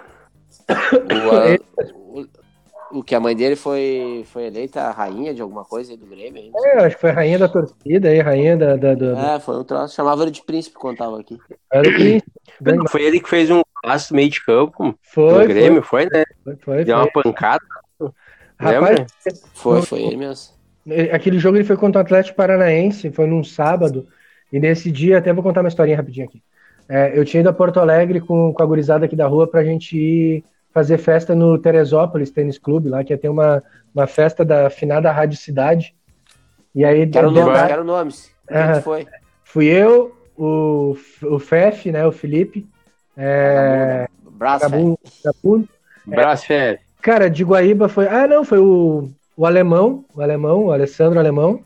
[0.69, 2.00] O,
[2.93, 6.43] o, que a mãe dele foi, foi eleita rainha de alguma coisa aí do Grêmio.
[6.43, 6.53] hein?
[6.65, 8.77] É, acho que foi rainha da torcida aí, rainha da.
[8.77, 9.95] da, É, foi um troço.
[9.95, 11.39] Chamava ele de príncipe quando tava aqui.
[11.73, 12.31] Era o príncipe.
[12.61, 16.25] Grande- Foi ele que fez um passo meio de campo Foi, no Grêmio, foi, né?
[16.45, 17.05] foi, foi, Deu foi.
[17.05, 17.65] uma pancada.
[18.59, 19.07] Rapaz, Lembra?
[19.55, 20.55] Foi, Não, foi ele mesmo.
[20.87, 24.07] ele- aquele jogo ele foi contra o Atlético Paranaense, foi num sábado,
[24.53, 26.43] e nesse dia, até vou contar uma historinha rapidinho aqui.
[26.89, 29.65] É, eu tinha ido a Porto Alegre com, com a gurizada aqui da rua pra
[29.65, 33.63] gente ir fazer festa no Teresópolis Tênis Clube, lá que ia ter uma,
[33.95, 35.95] uma festa da finada Rádio Cidade.
[36.75, 37.35] E aí, Quero de-
[37.69, 38.31] quero nomes.
[38.47, 39.07] Quem que foi?
[39.45, 42.67] fui eu, o, o Fef, né, o Felipe,
[43.17, 44.69] é, Braço.
[44.71, 45.69] Gabu, Gabu,
[46.07, 46.79] Braço, Fé.
[47.03, 48.07] Cara, de Guaíba foi.
[48.09, 51.61] Ah, não, foi o, o alemão, o alemão, o Alessandro Alemão.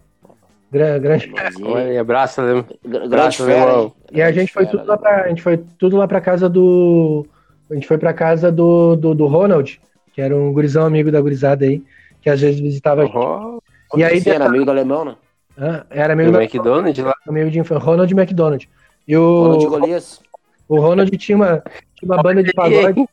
[0.72, 1.32] Gra- Grande.
[1.62, 2.64] Olha, abraço, Alemão.
[2.84, 3.82] Gr- Grande fera, alemão.
[3.84, 3.92] hein?
[4.12, 7.26] E a Grande gente foi tudo lá a gente foi tudo lá pra casa do.
[7.75, 9.81] A gente foi pra casa do, do, do Ronald,
[10.12, 11.83] que era um gurizão amigo da gurizada aí,
[12.22, 13.16] que às vezes visitava a gente.
[13.16, 13.59] Oh,
[13.97, 15.16] E aí, Sim, era amigo do alemão, né?
[15.59, 15.85] Hã?
[15.91, 17.12] Era amigo Do da McDonald's lá.
[17.27, 18.70] amigo de infância, Ronald McDonald.
[19.09, 20.20] E o Ronald Golias.
[20.68, 21.64] O Ronald tinha uma,
[21.97, 23.05] tinha uma banda de pagode.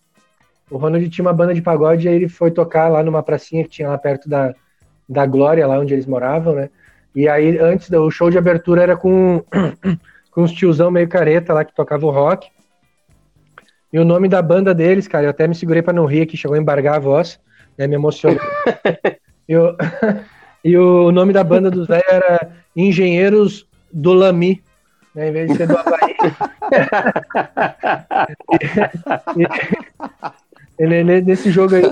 [0.69, 3.63] O Ronald tinha uma banda de pagode e aí ele foi tocar lá numa pracinha
[3.63, 4.53] que tinha lá perto da,
[5.09, 6.69] da Glória, lá onde eles moravam, né?
[7.15, 9.43] E aí, antes do o show de abertura era com,
[10.29, 12.47] com uns tiozão meio careta lá que tocava o rock.
[13.93, 16.37] E o nome da banda deles, cara, eu até me segurei pra não rir aqui,
[16.37, 17.39] chegou a embargar a voz,
[17.77, 17.87] né?
[17.87, 18.39] Me emocionou.
[19.47, 19.75] e, o,
[20.63, 24.61] e o nome da banda dos velhos era Engenheiros do Lami,
[25.13, 25.27] né?
[25.27, 26.15] Em vez de ser do Havaí.
[30.79, 31.83] Ele, ele- nesse jogo aí.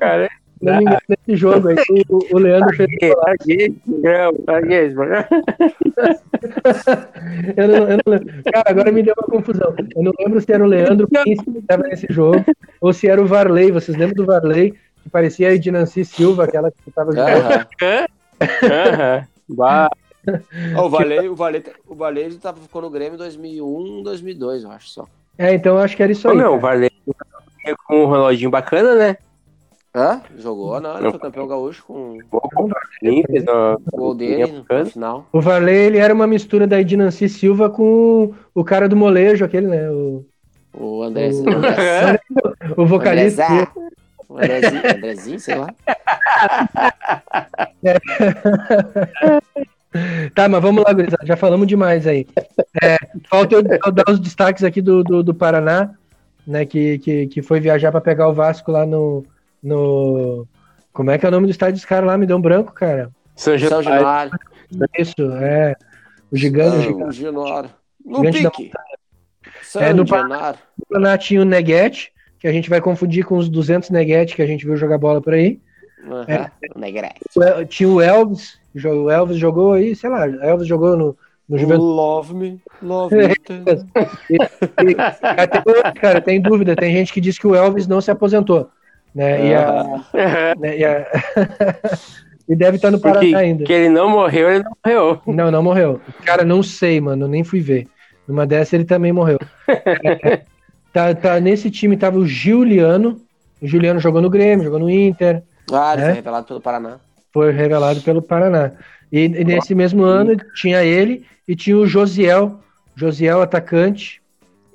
[0.00, 1.76] Cara, Se não me engano, nesse jogo aí,
[2.08, 2.88] o, o Leandro fez.
[4.68, 5.28] esse programa.
[7.56, 8.42] Eu não, eu não lembro.
[8.52, 9.74] Cara, agora me deu uma confusão.
[9.94, 12.44] Eu não lembro se era o Leandro Prince que estava nesse jogo
[12.80, 13.72] ou se era o Varley.
[13.72, 14.74] Vocês lembram do Varley?
[15.02, 17.66] Que parecia a Ednancy Silva, aquela que estava jogando.
[18.62, 19.26] Aham.
[20.76, 24.70] O Valer, o Valer, o Valer ele tava, ficou no Grêmio em 2001, 2002, eu
[24.70, 25.06] acho só.
[25.38, 26.36] É, então eu acho que era isso Ô, aí.
[26.36, 26.58] meu, o.
[26.58, 26.90] Varley
[27.86, 29.16] com um Ronaldinho bacana, né?
[29.96, 30.20] Hã?
[30.36, 32.20] Jogou, não, ele foi campeão gaúcho com o
[33.92, 35.26] gol dele no final.
[35.32, 39.66] O Varley ele era uma mistura da Ednancy Silva com o cara do molejo, aquele,
[39.66, 39.90] né?
[39.90, 40.22] O,
[40.74, 42.20] O André, O- André,
[42.76, 43.42] o vocalista.
[43.46, 43.72] Andrezá.
[44.28, 45.74] O Andrezinho, Andrezinho, sei lá.
[50.34, 51.24] Tá, mas vamos lá, gurizada.
[51.24, 52.26] Já falamos demais aí.
[52.82, 52.98] É,
[53.30, 55.94] falta eu, eu dar os destaques aqui do, do, do Paraná,
[56.46, 56.66] né?
[56.66, 59.24] Que, que, que foi viajar para pegar o Vasco lá no,
[59.66, 60.46] no.
[60.92, 62.16] Como é que é o nome do estádio dos caras lá?
[62.16, 63.10] Me deu um branco, cara.
[63.34, 64.32] São Januário.
[64.98, 65.74] Isso, é.
[66.30, 66.98] O gigante, o gigante.
[67.02, 67.70] São Januário.
[68.04, 68.72] No Gigante da pique.
[69.62, 70.58] São É, no Januário.
[70.80, 74.42] O Paraná tinha o Neguete, que a gente vai confundir com os 200 Neguete que
[74.42, 75.60] a gente viu jogar bola por aí.
[76.76, 77.20] Negrete.
[77.36, 81.16] O El- Tinha o Elvis, o Elvis jogou aí, sei lá, Elvis jogou no,
[81.48, 81.84] no Juventude.
[81.84, 83.22] Love me, love me.
[84.30, 84.36] E
[85.40, 86.74] até hoje, cara, tem dúvida.
[86.76, 88.70] Tem gente que diz que o Elvis não se aposentou.
[89.16, 89.46] Né?
[89.48, 91.06] E, a- né, e a-
[92.46, 93.64] e deve estar no Porque Paraná ainda.
[93.64, 95.20] que ele não morreu, ele não morreu.
[95.26, 96.00] Não, não morreu.
[96.24, 97.26] Cara, não sei, mano.
[97.26, 97.88] Nem fui ver.
[98.28, 99.38] Numa dessa ele também morreu.
[99.68, 100.42] É,
[100.92, 103.18] tá, tá, nesse time tava o Giuliano.
[103.62, 105.42] O Juliano jogou no Grêmio, jogou no Inter.
[105.72, 106.06] Ah, ele É?
[106.06, 106.96] foi revelado pelo Paraná.
[107.32, 108.72] Foi revelado pelo Paraná.
[109.10, 112.60] E, e nesse mesmo ano tinha ele e tinha o Josiel.
[112.94, 114.20] Josiel, atacante.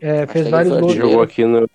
[0.02, 0.94] é, fez vários gols.
[0.96, 1.70] Jogou aqui no.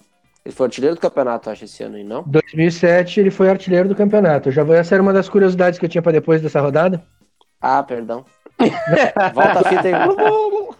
[0.46, 2.22] Ele foi artilheiro do campeonato, acho, esse ano aí, não?
[2.24, 4.50] 2007 ele foi artilheiro do campeonato.
[4.50, 7.04] Já vou, essa era uma das curiosidades que eu tinha para depois dessa rodada.
[7.60, 8.24] Ah, perdão.
[9.26, 9.94] Volta a fita aí.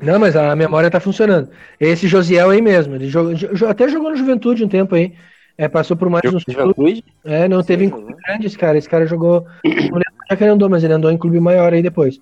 [0.00, 1.50] Não, mas a memória tá funcionando.
[1.78, 5.14] Esse Josiel aí mesmo, ele jogou, jo- até jogou no Juventude um tempo aí.
[5.56, 6.76] É, passou por mais Jogou uns clubes.
[6.76, 7.04] Juventude?
[7.24, 8.76] É, não teve em Sim, clube grande esse cara.
[8.76, 9.42] Esse cara jogou.
[9.88, 12.18] Não lembro onde é que ele andou, mas ele andou em clube maior aí depois.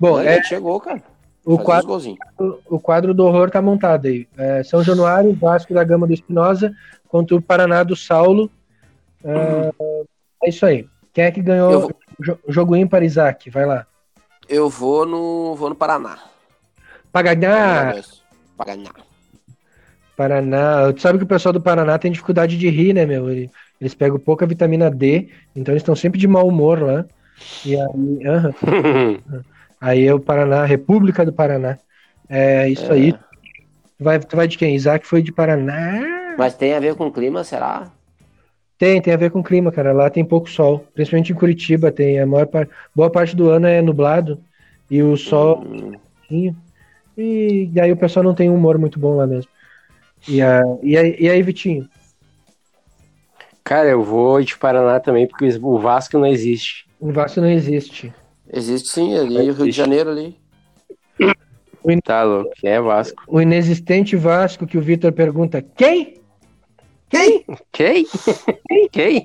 [0.00, 1.02] Bom, Não, é, ele chegou, cara.
[1.54, 1.88] O, quadro,
[2.68, 4.28] o quadro do horror tá montado aí.
[4.36, 6.72] É, São Januário, Vasco da Gama do Espinosa
[7.08, 8.50] contra o Paraná do Saulo.
[9.24, 9.72] É,
[10.44, 10.86] é isso aí.
[11.12, 13.50] Quem é que ganhou vou- o jo- jogo ímpar, Isaac?
[13.50, 13.86] Vai lá.
[14.48, 16.18] Eu vou no, vou no Paraná.
[17.12, 17.94] Pra ganhar.
[18.56, 18.90] Paraná.
[20.16, 20.92] Paraná.
[20.92, 23.30] Tu sabe que o pessoal do Paraná tem dificuldade de rir, né, meu?
[23.30, 27.04] Ele- Eles pegam pouca vitamina D, então eles estão sempre de mau humor lá.
[27.64, 28.52] E aí, aham.
[29.80, 31.78] aí é o Paraná, República do Paraná.
[32.28, 33.12] É isso aí.
[33.12, 34.74] Tu vai, tu vai de quem?
[34.74, 36.36] Isaac foi de Paraná.
[36.38, 37.92] Mas tem a ver com o clima, será?
[38.78, 39.92] Tem, tem a ver com o clima, cara.
[39.92, 40.80] Lá tem pouco sol.
[40.94, 42.20] Principalmente em Curitiba tem.
[42.20, 44.42] A maior parte, boa parte do ano é nublado.
[44.90, 45.64] E o sol.
[46.30, 46.54] Hum,
[47.16, 49.50] E, e aí o pessoal não tem um humor muito bom lá mesmo.
[50.26, 51.88] E, a, e, aí, e aí, Vitinho?
[53.64, 56.86] Cara, eu vou de Paraná também, porque o Vasco não existe.
[57.00, 58.12] O Vasco não existe.
[58.52, 60.36] Existe sim, ali, Rio de Janeiro ali.
[62.04, 63.22] Tá louco, é Vasco.
[63.26, 66.20] O inexistente Vasco que o Vitor pergunta: quem?
[67.08, 67.44] Quem?
[67.72, 68.06] Quem?
[68.92, 69.24] Quem?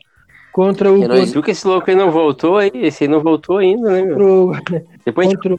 [0.53, 1.01] Contra o.
[1.01, 1.26] Que não.
[1.26, 2.71] Viu que esse louco aí não voltou aí?
[2.74, 4.15] Esse aí não voltou ainda, né, meu?
[4.47, 5.55] Contra o, Depois a gente contra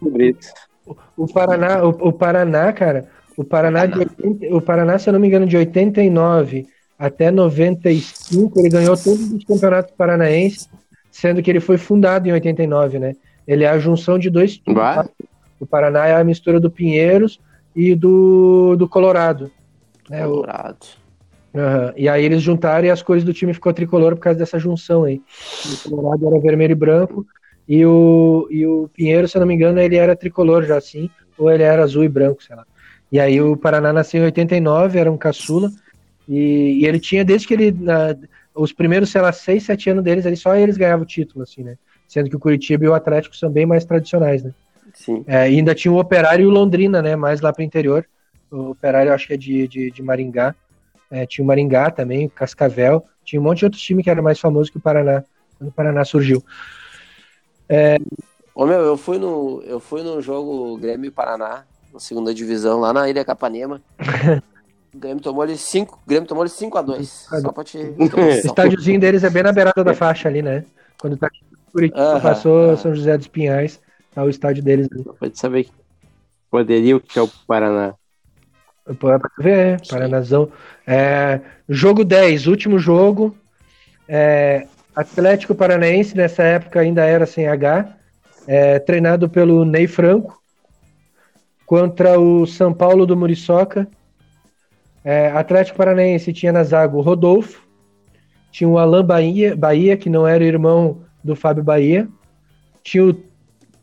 [0.86, 3.08] o- o Paraná, o, o Paraná, cara.
[3.36, 8.60] O Paraná, de 80 o Paraná, se eu não me engano, de 89 até 95,
[8.60, 10.68] ele ganhou todos os campeonatos paranaenses,
[11.10, 13.14] sendo que ele foi fundado em 89, né?
[13.47, 14.76] Ele é a junção de dois times.
[14.78, 15.09] Tá?
[15.61, 17.40] O Paraná é a mistura do Pinheiros
[17.74, 19.51] e do, do Colorado.
[20.09, 20.26] né?
[20.26, 20.86] O- Colorado.
[21.97, 25.05] E aí eles juntaram e as cores do time ficou tricolor por causa dessa junção
[25.05, 25.22] aí.
[25.86, 27.24] O Colorado era vermelho e branco
[27.68, 31.09] e o, e o Pinheiro, se eu não me engano, ele era tricolor já assim,
[31.38, 32.66] ou ele era azul e branco, sei lá.
[33.12, 35.70] E aí o Paraná nasceu em 89, era um caçula,
[36.28, 37.70] E, e ele tinha, desde que ele.
[37.70, 38.16] na-
[38.57, 41.62] os primeiros, sei lá, seis, sete anos deles, ali, só eles ganhavam o título, assim,
[41.64, 41.76] né?
[42.14, 44.52] Sendo que o Curitiba e o Atlético são bem mais tradicionais, né?
[44.94, 45.24] Sim.
[45.26, 47.16] É, ainda tinha o Operário e o Londrina, né?
[47.16, 48.06] Mais lá para o interior.
[48.52, 50.54] O Operário, eu acho que é de, de, de Maringá.
[51.10, 53.04] É, tinha o Maringá também, o Cascavel.
[53.24, 55.24] Tinha um monte de outros times que era mais famoso que o Paraná,
[55.58, 56.40] quando o Paraná surgiu.
[58.54, 62.92] Ô meu, eu fui no, eu fui no jogo Grêmio Paraná, na segunda divisão, lá
[62.92, 63.82] na Ilha Capanema.
[64.94, 67.08] O Grêmio tomou ele 5, Grêmio tomou ele 5 a 2
[67.42, 67.78] Só pra te.
[67.98, 70.64] O estádiozinho deles é bem na beirada da faixa ali, né?
[71.00, 71.28] Quando tá
[71.75, 72.77] Curitiba, passou.
[72.77, 73.81] São José dos Pinhais,
[74.14, 75.05] tá o estádio deles ali.
[75.18, 75.72] Pode saber que
[76.49, 77.95] poderia o que é o Paraná.
[78.87, 78.97] Tu
[79.43, 80.53] ver, é, Paranazão.
[80.87, 83.37] É, jogo 10, último jogo.
[84.09, 87.97] É, Atlético Paranaense, nessa época ainda era sem H,
[88.47, 90.41] é, treinado pelo Ney Franco,
[91.66, 93.89] contra o São Paulo do Muriçoca.
[95.03, 97.66] É, Atlético Paranaense tinha na zaga o Rodolfo,
[98.53, 102.07] tinha o Alain Bahia, Bahia, que não era irmão do Fábio Bahia,
[102.83, 103.14] tinha, o,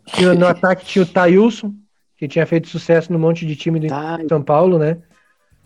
[0.06, 1.74] tinha no ataque tinha o Tailson,
[2.16, 4.98] que tinha feito sucesso no monte de time do Tá, são Paulo, né?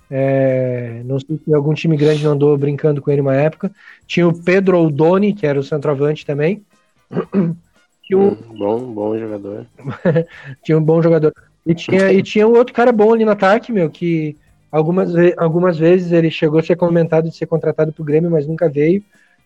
[0.09, 3.71] É, não sei se algum time grande não andou brincando com ele uma época.
[4.07, 6.63] Tinha o Pedro Oldoni, que era o centroavante também.
[8.03, 9.65] Tinha um, hum, bom, bom jogador.
[10.63, 11.33] tinha um bom jogador.
[11.65, 14.37] E tinha, e tinha um outro cara bom ali no ataque, meu, que
[14.71, 18.69] algumas, algumas vezes ele chegou a ser comentado de ser contratado pro Grêmio, mas nunca
[18.69, 19.03] veio,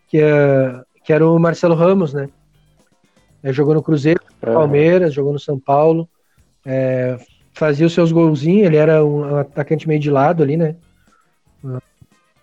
[0.09, 2.29] que, é, que era o Marcelo Ramos, né?
[3.41, 4.53] É, jogou no Cruzeiro, Aham.
[4.53, 6.07] Palmeiras, jogou no São Paulo,
[6.63, 7.17] é,
[7.51, 10.75] fazia os seus golzinhos, ele era um atacante meio de lado ali, né?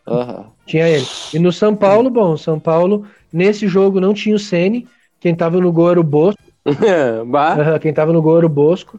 [0.08, 0.50] Aham.
[0.66, 1.06] Tinha ele.
[1.32, 4.88] E no São Paulo, bom, São Paulo, nesse jogo não tinha o Ceni,
[5.20, 6.42] quem tava no gol era o Bosco,
[7.80, 8.98] quem tava no gol era o Bosco.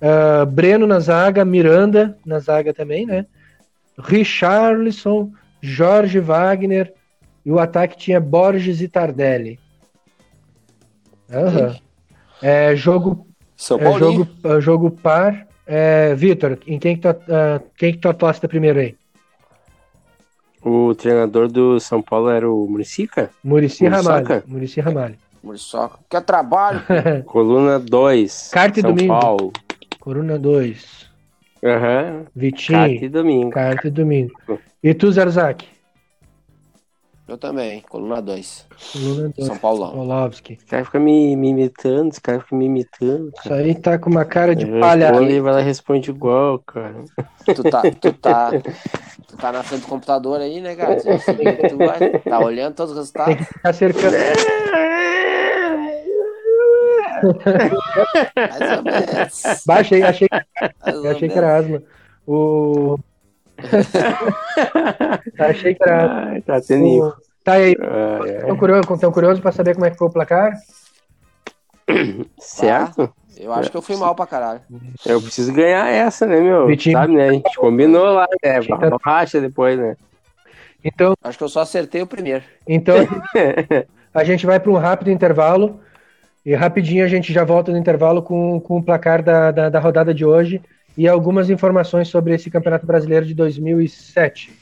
[0.00, 3.26] Ah, Breno na zaga, Miranda na zaga também, né?
[3.98, 6.94] Richarlison, Jorge Wagner,
[7.44, 9.58] e o ataque tinha Borges e Tardelli.
[11.30, 11.76] Aham.
[12.42, 13.26] É, jogo
[13.56, 13.98] São É, Paulo.
[13.98, 15.46] jogo, é, jogo par.
[15.66, 18.96] É, Vitor, em quem que, tu, ah, quem que tu aposta primeiro aí?
[20.64, 23.30] o treinador do São Paulo era o Muricica?
[23.42, 23.84] Murici?
[23.86, 24.44] Ramalho.
[24.46, 25.16] Murici Ramalho.
[25.42, 25.98] Muriçoca.
[26.08, 26.80] Quer trabalho?
[27.26, 28.50] Coluna 2.
[28.52, 29.12] Carta e São domingo.
[29.20, 29.52] Paulo.
[29.98, 31.10] Coruna 2.
[31.64, 32.26] Aham.
[32.34, 32.78] Vitinho.
[32.78, 33.50] Carta e domingo.
[33.50, 34.32] Carta e domingo.
[34.82, 35.66] E tu, Zarzak?
[37.28, 38.66] Eu também, coluna 2.
[38.92, 39.46] Coluna 2.
[39.46, 39.92] São Paulo.
[39.92, 40.54] Polovski.
[40.54, 43.32] Esse cara fica me, me imitando, esse cara fica me imitando.
[43.38, 45.14] Isso aí tá com uma cara de palha.
[45.16, 47.04] ele vai lá e responde igual, cara.
[47.46, 48.50] Tu tá, tu tá,
[49.28, 50.96] tu tá na frente do computador aí, né, cara?
[50.96, 53.46] Tu, tu vai, tá olhando todos os Tem resultados.
[53.46, 54.16] que ficar cercando.
[58.36, 59.44] Mais ou menos.
[59.68, 60.28] Aí, achei,
[60.86, 61.82] eu achei que era asma.
[62.26, 62.98] O...
[65.38, 66.26] achei que era.
[66.26, 66.86] Ai, tá tendo.
[66.86, 67.12] O...
[67.44, 67.74] Tá aí.
[67.80, 68.46] Ai, ai.
[68.46, 70.52] Tão curioso, tão curioso pra saber como é que foi o placar?
[72.38, 73.12] Certo?
[73.36, 74.60] Eu acho que eu fui mal pra caralho.
[75.04, 76.66] Eu preciso ganhar essa, né, meu?
[76.66, 76.96] Vitinho.
[76.96, 77.28] Sabe, né?
[77.28, 78.60] A gente combinou lá, né?
[78.60, 79.96] Vitinho tá- depois, né?
[80.84, 82.42] Então, Acho que eu só acertei o primeiro.
[82.66, 82.96] então
[84.12, 85.80] a gente vai para um rápido intervalo.
[86.44, 89.78] E rapidinho a gente já volta no intervalo com, com o placar da, da, da
[89.78, 90.60] rodada de hoje
[90.96, 94.52] e algumas informações sobre esse Campeonato Brasileiro de 2007.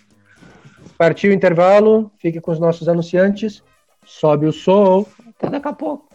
[0.97, 3.62] Partiu o intervalo, fique com os nossos anunciantes.
[4.05, 5.07] Sobe o som.
[5.28, 6.09] Até daqui a pouco.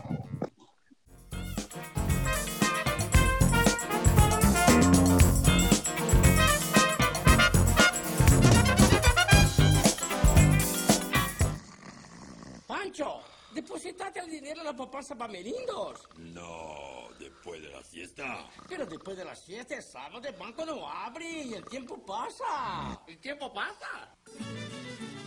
[12.68, 13.22] Pancho,
[13.54, 16.08] depositate el dinero en la papasa Bamerindos.
[16.18, 17.05] No,
[17.46, 18.50] después de la siesta.
[18.68, 23.00] Pero después de las fiestas, sábado, el banco no abre y el tiempo pasa.
[23.08, 24.16] ¿El tiempo pasa?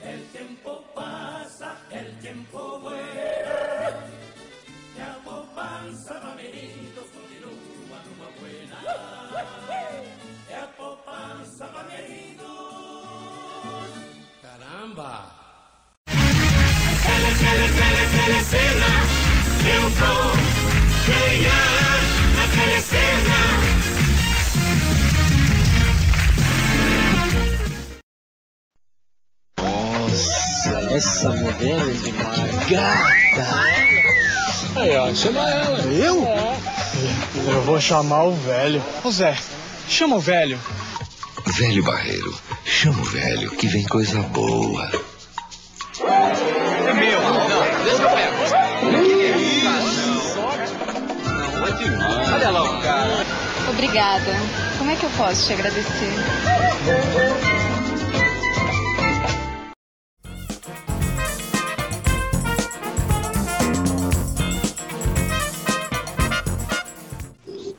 [0.02, 4.04] El tiempo pasa, el tiempo vuela.
[4.96, 8.82] Ya popanza Bamerindos continúa numa buena.
[10.50, 12.48] Ya popanza Bamerindos.
[14.42, 15.38] Caramba.
[30.98, 32.68] Essa modelo é demais.
[32.68, 33.46] Gata!
[34.74, 35.78] Aí, ó, chama ela.
[35.94, 36.26] Eu?
[37.46, 38.82] Eu vou chamar o velho.
[39.04, 39.38] Ô Zé,
[39.88, 40.58] chama o velho.
[41.46, 44.90] Velho Barreiro, chama o velho que vem coisa boa.
[46.00, 47.22] É meu.
[47.22, 48.32] Não, deixa eu pegar.
[52.34, 53.24] Olha lá o cara.
[53.70, 54.36] Obrigada.
[54.78, 56.12] Como é que eu posso te agradecer?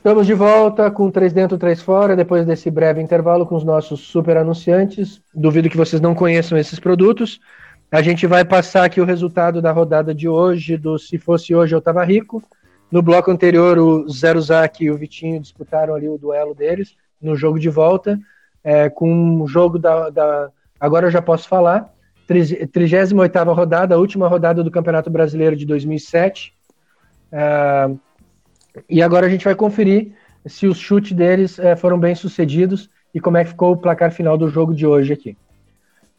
[0.00, 4.00] Estamos de volta com três dentro, três fora, depois desse breve intervalo com os nossos
[4.00, 5.20] super anunciantes.
[5.34, 7.38] Duvido que vocês não conheçam esses produtos.
[7.92, 11.74] A gente vai passar aqui o resultado da rodada de hoje, do Se Fosse Hoje
[11.74, 12.42] Eu Tava Rico.
[12.90, 17.36] No bloco anterior, o Zero Zac e o Vitinho disputaram ali o duelo deles, no
[17.36, 18.18] jogo de volta,
[18.64, 20.48] é, com o jogo da, da...
[20.80, 21.92] Agora eu já posso falar,
[22.26, 26.54] 38ª rodada, a última rodada do Campeonato Brasileiro de 2007.
[27.30, 27.90] É,
[28.88, 30.12] e agora a gente vai conferir
[30.46, 34.10] se os chutes deles é, foram bem sucedidos e como é que ficou o placar
[34.12, 35.36] final do jogo de hoje aqui.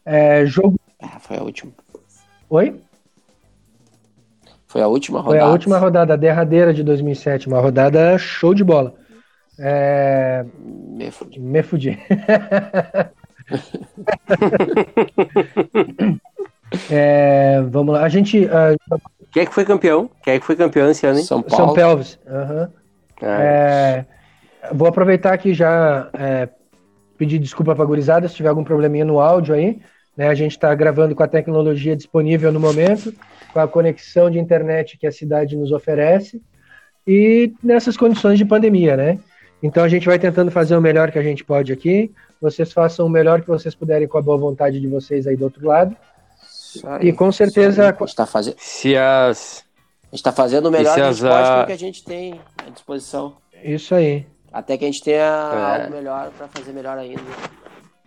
[0.04, 1.72] É, jogo Ah, foi a última.
[2.50, 2.80] Oi?
[4.66, 5.50] Foi a última Foi rodada.
[5.50, 8.94] a última rodada, a derradeira de 2007, uma rodada show de bola.
[9.58, 11.40] É, Me fudi.
[11.40, 11.98] me fudi.
[16.90, 18.46] É, vamos lá, a gente.
[18.46, 18.74] ah,
[19.32, 20.10] Quem é que foi campeão?
[20.22, 21.24] Quem é que foi campeão esse ano, hein?
[21.24, 21.66] São Paulo.
[21.66, 22.18] São Pelvis.
[22.26, 22.70] aham.
[23.22, 24.04] Ah, É,
[24.72, 26.48] vou aproveitar aqui já é,
[27.16, 29.80] pedir desculpa para a gurizada se tiver algum probleminha no áudio aí.
[30.16, 30.28] Né?
[30.28, 33.14] A gente está gravando com a tecnologia disponível no momento,
[33.52, 36.42] com a conexão de internet que a cidade nos oferece
[37.06, 39.18] e nessas condições de pandemia, né?
[39.62, 42.12] Então a gente vai tentando fazer o melhor que a gente pode aqui.
[42.40, 45.44] Vocês façam o melhor que vocês puderem com a boa vontade de vocês aí do
[45.44, 45.96] outro lado.
[46.84, 47.88] Aí, E com certeza- aí.
[47.90, 49.64] A gente tá fazendo, Se as.
[50.10, 51.72] a gente tá fazendo o melhor se que a gente as, pode com o que
[51.72, 53.36] a gente tem à disposição.
[53.62, 54.26] Isso aí.
[54.52, 55.80] Até que a gente tenha É.
[55.82, 57.22] algo melhor pra fazer melhor ainda.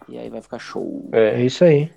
[0.07, 1.09] E aí vai ficar show.
[1.11, 1.89] É é, isso aí.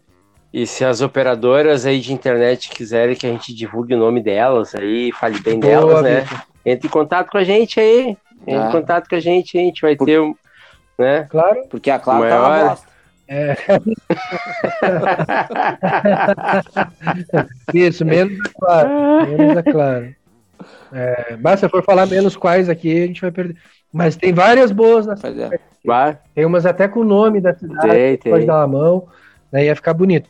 [0.52, 4.74] e se as operadoras aí de internet quiserem que a gente divulgue o nome delas
[4.74, 6.26] aí, fale bem Boa, delas, né?
[6.64, 8.16] Entre em contato com a gente aí.
[8.46, 8.68] Entre Ah.
[8.68, 10.34] em contato com a gente, a gente vai Por- ter um.
[10.98, 11.26] Né?
[11.30, 11.62] Claro.
[11.68, 12.88] Porque a Claro tá uma Maior- bosta.
[13.29, 13.55] É.
[17.74, 18.89] Isso, menos é claro.
[19.29, 20.14] Menos é claro.
[20.93, 23.57] É, mas se for falar menos quais aqui, a gente vai perder.
[23.93, 25.61] Mas tem várias boas na Pois é.
[25.85, 28.33] Vai, Tem umas até com o nome da cidade, tem, tem.
[28.33, 29.07] pode dar uma mão,
[29.53, 29.66] né?
[29.66, 30.29] Ia ficar bonito.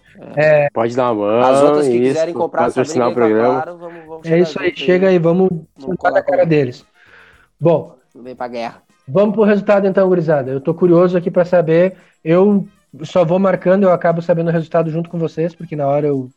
[0.74, 1.40] Pode dar uma mão.
[1.40, 3.62] As outras que isso, quiserem comprar patrocinar o programa.
[3.62, 6.84] Claro, vamos, vamos É isso aí, chega aí, vamos Vamos sentar na cara deles.
[7.58, 8.82] Bom, Vem pra guerra.
[9.06, 10.50] Vamos pro resultado então, gurizada.
[10.50, 11.94] Eu tô curioso aqui para saber.
[12.22, 12.66] Eu
[13.02, 16.30] só vou marcando, eu acabo sabendo o resultado junto com vocês, porque na hora eu,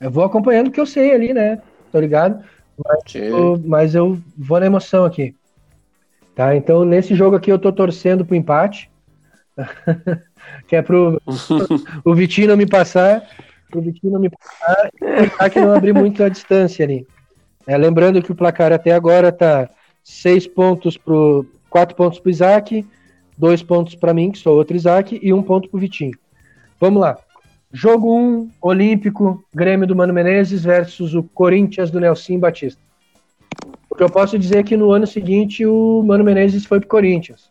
[0.00, 1.60] eu vou acompanhando o que eu sei ali, né?
[1.90, 2.42] Tô ligado?
[3.22, 5.34] Eu- mas eu vou na emoção aqui.
[6.34, 6.56] Tá?
[6.56, 8.90] Então, nesse jogo aqui eu tô torcendo pro empate.
[10.66, 11.20] que é pro
[12.04, 13.22] o Vitinho não me passar,
[13.70, 17.06] pro Vitinho não me passar e o Isaac não abrir muito a distância ali.
[17.66, 19.68] É, lembrando que o placar até agora tá
[20.02, 22.84] seis pontos pro quatro pontos pro Isaac,
[23.42, 26.16] dois pontos para mim, que sou outro Isaac, e um ponto pro Vitinho.
[26.80, 27.18] Vamos lá.
[27.72, 32.80] Jogo 1, um, Olímpico, Grêmio do Mano Menezes versus o Corinthians do Nelson Batista.
[33.90, 36.88] O que eu posso dizer é que no ano seguinte o Mano Menezes foi pro
[36.88, 37.50] Corinthians.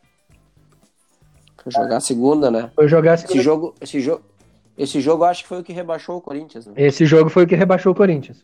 [1.61, 2.71] Foi jogar a segunda, né?
[2.73, 4.23] Foi jogar Esse jogo, esse jogo,
[4.77, 6.73] esse jogo acho que foi o que rebaixou o Corinthians, né?
[6.77, 8.41] Esse jogo foi o que rebaixou o Corinthians.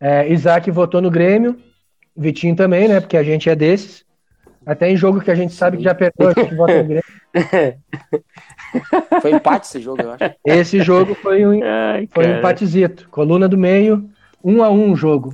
[0.00, 1.56] É, Isaac votou no Grêmio,
[2.16, 3.00] Vitinho também, né?
[3.00, 4.05] Porque a gente é desses.
[4.66, 7.04] Até em jogo que a gente sabe que já perdeu, a gente vota no Grêmio.
[9.22, 10.24] Foi empate esse jogo, eu acho.
[10.44, 13.08] Esse jogo foi um, Ai, foi um empatezito.
[13.10, 14.10] Coluna do meio,
[14.42, 15.32] um a um o jogo.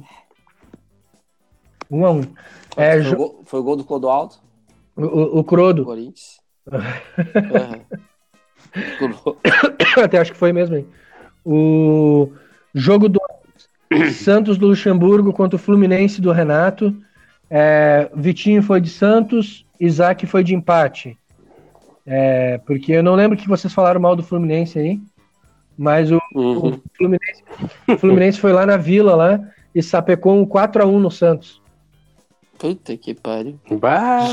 [1.90, 2.20] Um a um.
[2.76, 4.34] É, foi, jo- o gol, foi o gol do Clodoaldo,
[4.96, 6.40] o, o- o Crodo, Corinthians.
[8.98, 9.38] Gol-
[10.02, 10.86] até acho que foi mesmo, hein?
[11.44, 12.30] O
[12.74, 13.20] jogo do
[14.12, 16.94] Santos do Luxemburgo contra o Fluminense do Renato.
[17.54, 21.18] É, Vitinho foi de Santos, Isaac foi de empate.
[22.06, 24.98] É, porque eu não lembro que vocês falaram mal do Fluminense aí,
[25.76, 26.70] mas o, Uhum.
[26.70, 27.44] o Fluminense,
[27.88, 29.38] o Fluminense foi lá na Vila lá
[29.74, 31.60] e sapecou um 4x1 no Santos.
[32.58, 33.60] Puta que pariu.
[33.78, 34.26] Bah,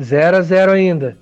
[0.00, 1.18] 0 a 0 ainda.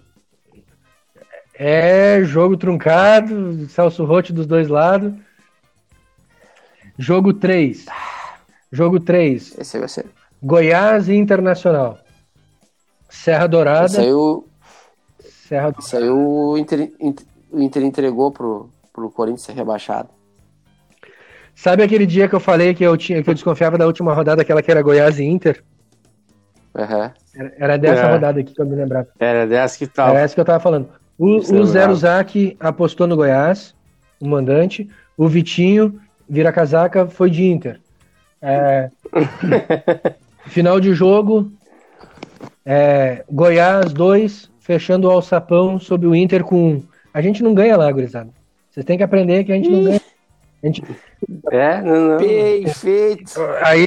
[1.54, 5.14] É jogo truncado, Celso Rotti dos dois lados.
[6.98, 7.86] Jogo 3.
[8.70, 9.58] Jogo 3.
[9.58, 10.06] Esse vai ser.
[10.42, 11.98] Goiás e Internacional.
[13.08, 14.02] Serra Dourada.
[14.14, 14.46] O,
[15.48, 20.08] Serra esse aí o, Inter, Inter- o Inter entregou pro, pro Corinthians ser rebaixado.
[21.54, 24.40] Sabe aquele dia que eu falei que eu tinha que eu desconfiava da última rodada,
[24.42, 25.62] aquela que era Goiás e Inter?
[26.74, 27.12] Aham.
[27.34, 28.12] Era, era dessa É.
[28.12, 29.08] rodada aqui que eu me lembrava.
[29.18, 30.10] era dessa que tal.
[30.10, 30.88] Era essa que eu tava falando.
[31.18, 31.94] O, é o Zero.
[31.96, 33.74] Zac apostou no Goiás,
[34.20, 34.88] o mandante.
[35.18, 37.78] O Vitinho, vira casaca, foi de Inter.
[38.40, 38.88] É,
[40.50, 41.50] final de jogo,
[42.64, 46.82] é, Goiás 2, fechando o alçapão sobre o Inter com 1.
[47.12, 48.30] A gente não ganha lá, gurizada.
[48.70, 50.00] Vocês têm que aprender que a gente não ganha.
[50.62, 50.82] A gente-
[51.50, 52.18] É, não, não.
[52.18, 53.40] Perfeito.
[53.62, 53.86] aí,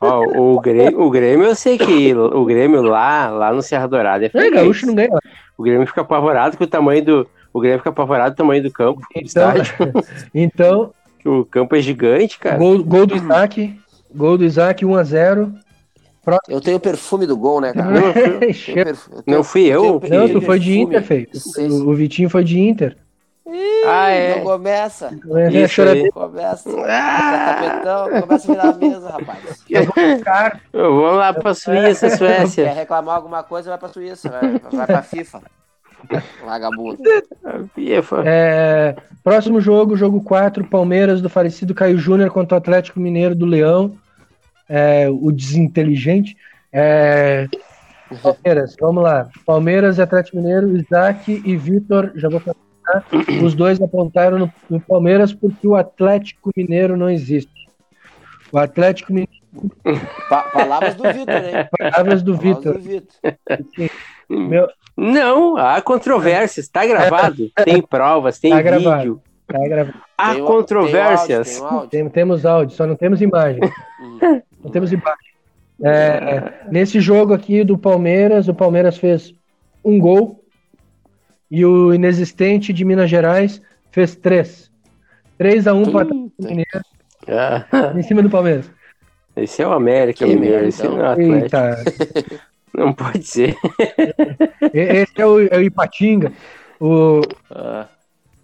[0.00, 4.24] Ó, o, Grêmio, o Grêmio, eu sei que o Grêmio lá, lá no Serra Dourada
[4.24, 4.54] é É, freguês.
[4.54, 5.10] gaúcho não ganha.
[5.56, 7.28] O Grêmio fica apavorado com o tamanho do.
[7.52, 9.24] O Grêmio fica apavorado com o tamanho do campo, do Então,
[9.56, 9.74] estádio.
[10.34, 10.92] então
[11.24, 12.56] O campo é gigante, cara.
[12.56, 13.78] gol, gol do Isaac.
[14.14, 15.52] Gol do Isaac, 1x0.
[16.48, 17.90] Eu tenho o perfume do gol, né, cara?
[17.90, 18.84] Não, eu fui- Eu tenho Cheiro.
[18.84, 19.82] perfu- eu tenho- não fui eu.
[20.08, 20.96] Não, tu foi de perfume.
[20.96, 21.28] Inter, feio.
[21.86, 22.96] O, o Vitinho foi de Inter.
[23.84, 24.36] Ah, é.
[24.36, 25.10] Não começa.
[25.34, 26.10] É, Isso aí.
[26.12, 26.70] Começa.
[26.86, 28.08] Ah!
[28.22, 29.38] Começa a virar a mesa, rapaz.
[30.72, 32.72] Eu vou lá pra Suíça, Quer Suécia.
[32.72, 35.42] reclamar alguma coisa, vai pra Suíça, vai, vai pra FIFA.
[36.44, 36.98] Vagabundo.
[37.74, 38.22] FIFA.
[38.26, 43.46] É, próximo jogo, jogo 4, Palmeiras do falecido Caio Júnior contra o Atlético Mineiro do
[43.46, 43.92] Leão.
[44.68, 46.36] É, o desinteligente.
[46.72, 47.46] É,
[48.22, 49.28] Palmeiras, vamos lá.
[49.46, 52.56] Palmeiras e Atlético Mineiro, Isaac e Vitor, já vou falar.
[53.42, 57.52] Os dois apontaram no, no Palmeiras porque o Atlético Mineiro não existe.
[58.52, 59.32] O Atlético Mineiro,
[60.28, 61.68] Pa- palavras do Vitor, hein?
[61.78, 62.80] palavras do Vitor.
[64.28, 66.68] Meu, Não, há controvérsias.
[66.68, 67.50] Tá gravado.
[67.64, 68.70] Tem provas, tem Tá vídeo.
[68.80, 69.22] gravado.
[69.46, 69.98] tá gravado.
[70.18, 71.60] Há Tem controvérsias.
[71.62, 71.88] Áudio, tem áudio.
[71.90, 73.60] Tem- temos áudio, só não temos imagem.
[74.62, 75.32] Não temos imagem.
[75.84, 79.34] É, nesse jogo aqui do Palmeiras, o Palmeiras fez
[79.84, 80.44] um gol
[81.50, 83.60] e o inexistente de Minas Gerais
[83.90, 84.70] fez três.
[85.38, 86.80] 3 a 1 para o Atlético Mineiro
[87.28, 88.70] Ah, em cima do Palmeiras.
[89.36, 90.66] esse é o América, Que Mineiro.
[90.66, 91.04] Esse não então.
[91.04, 91.56] é o Atlético.
[91.56, 92.42] Eita,
[92.74, 93.54] Não pode ser.
[94.72, 96.32] esse é o, é o Ipatinga.
[96.80, 97.86] O, Ah,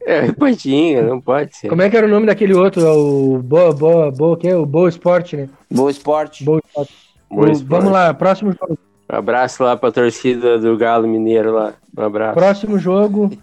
[0.07, 1.69] É o Ipatinga, não pode ser.
[1.69, 2.83] como é que era o nome daquele outro?
[2.87, 4.57] O Boa, Boa, Boa, que é?
[4.57, 5.49] O Boa Esporte, né?
[5.71, 6.45] Boa esporte.
[6.45, 6.95] Boa Esporte.
[7.31, 7.69] Boa O- esporte.
[7.69, 8.79] vamos lá, próximo jogo.
[9.11, 11.75] Um abraço lá pra torcida do Galo Mineiro lá.
[11.97, 12.35] Um abraço.
[12.35, 13.31] Próximo jogo.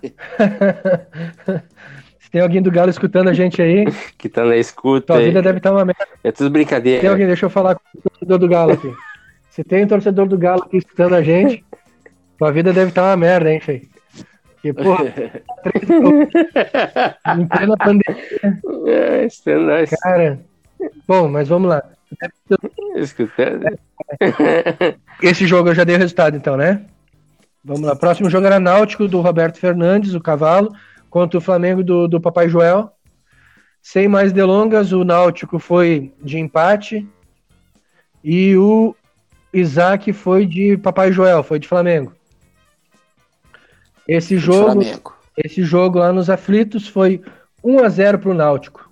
[2.20, 3.86] Se tem alguém do Galo escutando a gente aí,
[4.18, 5.08] Que tá na escuta.
[5.14, 5.26] tua aí.
[5.26, 6.08] vida deve estar uma merda.
[6.24, 7.10] É tudo Tem brincadeira.
[7.10, 8.92] alguém, deixa eu falar com o torcedor do Galo aqui.
[9.52, 11.64] Se tem um torcedor do Galo aqui escutando a gente,
[12.38, 13.84] tua vida deve estar uma merda, hein, Fei?
[14.74, 15.06] Porque, porra,
[17.38, 18.16] em plena pandemia,
[18.88, 19.90] É, isso é nóis.
[20.02, 20.40] cara.
[21.08, 21.84] Bom, mas vamos lá.
[22.96, 23.66] Escutando.
[25.22, 26.86] Esse jogo eu já dei o resultado, então, né?
[27.64, 27.96] Vamos lá.
[27.96, 30.72] Próximo jogo era Náutico do Roberto Fernandes, o cavalo,
[31.10, 32.92] contra o Flamengo do, do Papai Joel.
[33.82, 37.08] Sem mais delongas, o Náutico foi de empate
[38.24, 38.96] e o
[39.54, 42.15] Isaac foi de Papai Joel, foi de Flamengo.
[44.08, 45.14] Esse jogo, Flamengo.
[45.38, 47.22] esse jogo lá nos aflitos foi
[47.64, 48.90] 1 a 0 pro Náutico.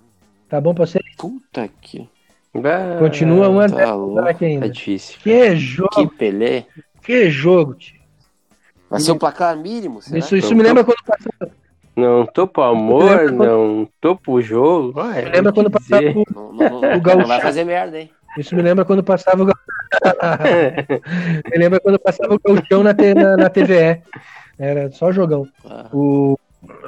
[0.48, 1.00] Tá bom pra você?
[1.16, 2.08] Puta que.
[2.56, 4.20] Ah, Continua 1 a 0 tá pro louco.
[4.20, 4.68] Isaac É ainda.
[4.68, 5.18] difícil.
[5.22, 6.66] Que jogo, Que Pelé.
[7.02, 7.94] que jogo, tio.
[8.90, 10.18] Vai ser o placar mínimo, será?
[10.18, 11.52] Isso, isso me lembra quando passava,
[11.96, 15.00] Não tô pro amor, quando- não tô pro jogo.
[15.00, 16.16] Ué, me lembra quando passava dizer.
[16.16, 17.20] o, Não, não, não, O gauchão.
[17.22, 18.10] não vai fazer merda, hein?
[18.38, 19.46] Isso me lembra quando passava o.
[21.50, 24.02] me lembra quando passava o gauchão na, na, na TVE.
[24.58, 25.48] Era só jogão.
[25.64, 25.88] Ah.
[25.92, 26.38] O,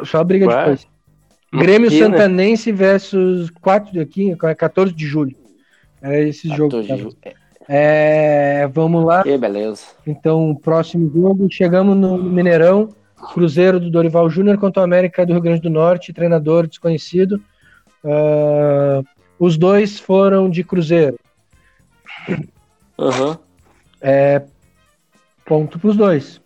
[0.05, 0.59] só briga Ué?
[0.59, 0.87] depois.
[1.53, 2.07] Grêmio Aqui, né?
[2.07, 5.37] Santanense versus 4 aqui, 14 de julho.
[6.03, 6.71] Era esse jogo.
[6.71, 7.35] Que
[7.69, 9.23] É, vamos lá.
[9.23, 9.87] Que beleza.
[10.07, 12.91] Então, próximo jogo, chegamos no Mineirão,
[13.33, 17.41] Cruzeiro do Dorival Júnior contra o América do Rio Grande do Norte, treinador desconhecido.
[18.05, 19.03] Ah,
[19.39, 21.19] os dois foram de Cruzeiro.
[22.99, 23.39] Aham.
[25.45, 26.41] Ponto pros dois.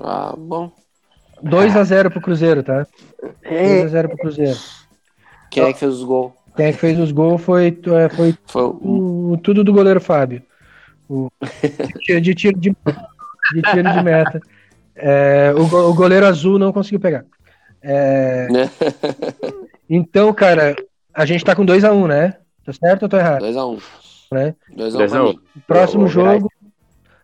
[0.00, 0.72] Ah, bom.
[1.42, 2.86] 2 a 0 pro Cruzeiro, tá?
[3.22, 4.58] 2 É, a 0 pro Cruzeiro.
[5.50, 6.32] Quem é que fez os gols?
[6.56, 9.38] Quem é que fez os gols foi, é, foi Foi o.
[9.42, 10.42] tudo do goleiro Fábio.
[11.08, 11.28] O,
[12.06, 14.40] de, de tiro de, de tiro de meta.
[14.94, 17.24] É, o, o goleiro azul não conseguiu pegar.
[17.82, 18.70] É, Né?
[19.92, 20.76] Então, então, cara,
[21.12, 22.36] a gente tá com 2 a 1 né?
[22.64, 23.42] Tá certo ou tô errado?
[23.42, 23.82] 2x1.
[24.30, 24.54] Né?
[24.72, 25.28] 2x1 Dois a pra um.
[25.30, 25.40] mim.
[25.66, 26.48] Próximo jogo,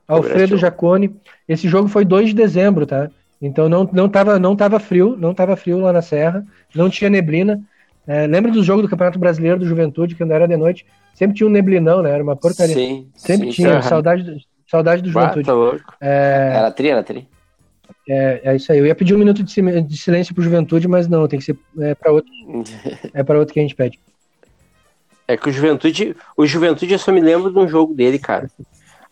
[0.06, 0.56] Alfredo.
[0.56, 1.14] Jacone.
[1.48, 3.10] Esse jogo foi 2 de dezembro, tá?
[3.40, 6.44] Então não, não, tava, não tava frio, não tava frio lá na Serra,
[6.74, 7.60] não tinha neblina.
[8.06, 11.36] É, lembra do jogo do Campeonato Brasileiro do Juventude, que quando era de noite, sempre
[11.36, 12.10] tinha um neblinão, né?
[12.12, 12.74] Era uma porcaria.
[12.74, 13.08] Sim.
[13.16, 14.36] sempre sim, tinha, saudade, do-
[14.70, 15.46] saudade do bah, Juventude.
[15.46, 15.94] tá louco.
[16.00, 17.28] Era tri, era tri.
[18.08, 18.78] É, é isso aí.
[18.78, 21.44] Eu ia pedir um minuto de, sil- de silêncio pro Juventude, mas não, tem que
[21.44, 22.30] ser é, para outro,
[23.12, 23.98] é para outro que a gente pede.
[25.28, 26.14] É que o Juventude.
[26.36, 28.48] O Juventude eu só me lembro de um jogo dele, cara.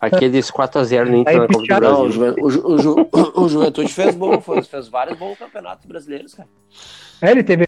[0.06, 2.34] Aqueles 4x0 no Inter na Copa do Brasil.
[2.42, 6.48] O, Ju- o, Ju- o Juventude fez bom, fez, fez vários bons campeonatos brasileiros, cara.
[7.20, 7.64] É, ele teve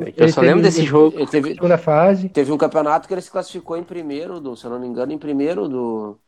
[0.00, 1.16] É que eu só ele lembro teve- desse jogo.
[1.18, 2.28] Ele teve, segunda fase.
[2.28, 5.12] teve um campeonato que ele se classificou em primeiro, do, se eu não me engano,
[5.12, 6.18] em primeiro do.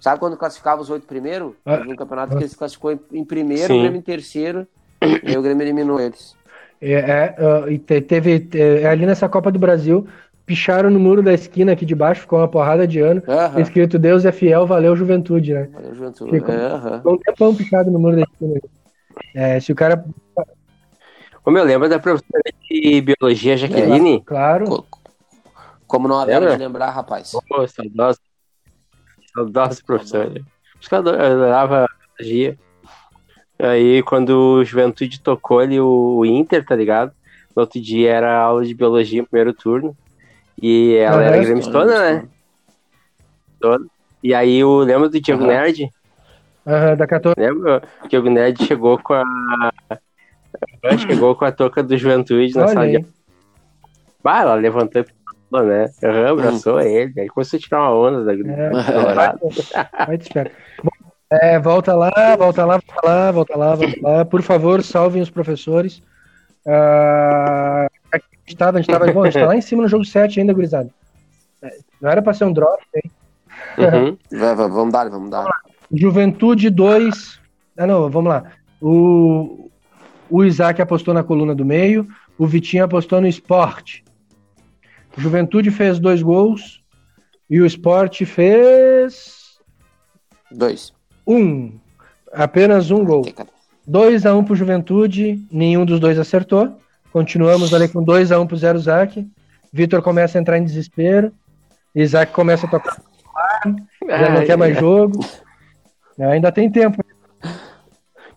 [0.00, 1.54] Sabe quando classificava os oito primeiro?
[1.64, 1.76] Ah.
[1.78, 3.78] Teve um campeonato que ele se classificou em, em primeiro, Sim.
[3.78, 4.66] o Grêmio em terceiro,
[5.02, 6.34] e aí o Grêmio eliminou eles.
[6.80, 10.06] É, é, ah, e te- teve é, ali nessa Copa do Brasil,
[10.46, 13.22] picharam no muro da esquina aqui de baixo, ficou uma porrada de ano.
[13.28, 13.60] Aham.
[13.60, 15.68] Escrito Deus é fiel, valeu juventude, né?
[15.72, 16.30] Valeu, Juventude.
[16.30, 16.96] Ficou- É.
[16.98, 18.60] Ficou um tempão pichado no muro da esquina.
[19.34, 20.04] É, se o cara.
[21.44, 24.22] Ô, meu, lembra da professora de biologia, Jaqueline?
[24.24, 24.66] Claro.
[24.66, 24.84] Co-
[25.86, 26.52] Como não Lembra?
[26.52, 27.32] de lembrar, rapaz.
[27.48, 28.18] Pô, saudosa.
[29.34, 30.40] Saudosa professora.
[30.78, 31.86] Acho que eu ador- eu adorava
[32.18, 32.58] biologia.
[33.58, 37.12] Aí, quando o Juventude tocou ali o, o Inter, tá ligado?
[37.54, 39.96] No outro dia era aula de biologia, primeiro turno.
[40.60, 42.28] E ela era gremistona, né?
[43.58, 43.84] Toda.
[44.22, 45.52] E aí, o, lembra do Diego Aham.
[45.52, 45.88] Nerd?
[46.66, 47.34] Aham, da 14.
[47.38, 47.82] Lembra?
[48.04, 49.24] O Diego Nerd chegou com a.
[50.98, 53.06] Chegou com a touca do Juventude na Olha sala de aí.
[54.22, 55.06] Bah, ela levantou e
[55.50, 55.90] falou, né?
[56.04, 57.18] Aham, abraçou ele.
[57.18, 58.70] Aí começou a tirar uma onda da É,
[59.14, 60.50] vai
[61.32, 64.24] é, volta lá, volta lá, volta lá, volta lá, volta lá.
[64.24, 66.02] Por favor, salvem os professores.
[66.66, 67.88] Ah,
[68.50, 70.04] a gente tava, a gente tava, bom, a gente tá lá em cima no jogo
[70.04, 70.90] 7 ainda, gurizada.
[71.62, 73.10] É, Não era pra ser um drop, hein?
[73.78, 74.16] Uhum.
[74.70, 75.46] Vamos dar, vamos dar.
[75.92, 77.40] Juventude 2.
[77.76, 78.44] Ah, não, vamos lá.
[78.80, 79.70] O,
[80.28, 84.04] o Isaac apostou na coluna do meio, o Vitinho apostou no esporte.
[85.16, 86.82] Juventude fez dois gols
[87.48, 89.58] e o esporte fez
[90.50, 90.92] Dois.
[91.26, 91.78] um.
[92.32, 93.22] Apenas um gol.
[93.22, 93.48] Tem cara.
[93.86, 96.76] 2 a 1 pro Juventude, nenhum dos dois acertou.
[97.12, 99.26] Continuamos ali com 2 a 1 pro Zero Zac.
[99.72, 101.32] Vitor começa a entrar em desespero.
[101.94, 102.96] Isaac começa a tocar,
[104.06, 105.18] já não quer mais jogo.
[106.18, 107.02] Ainda tem tempo.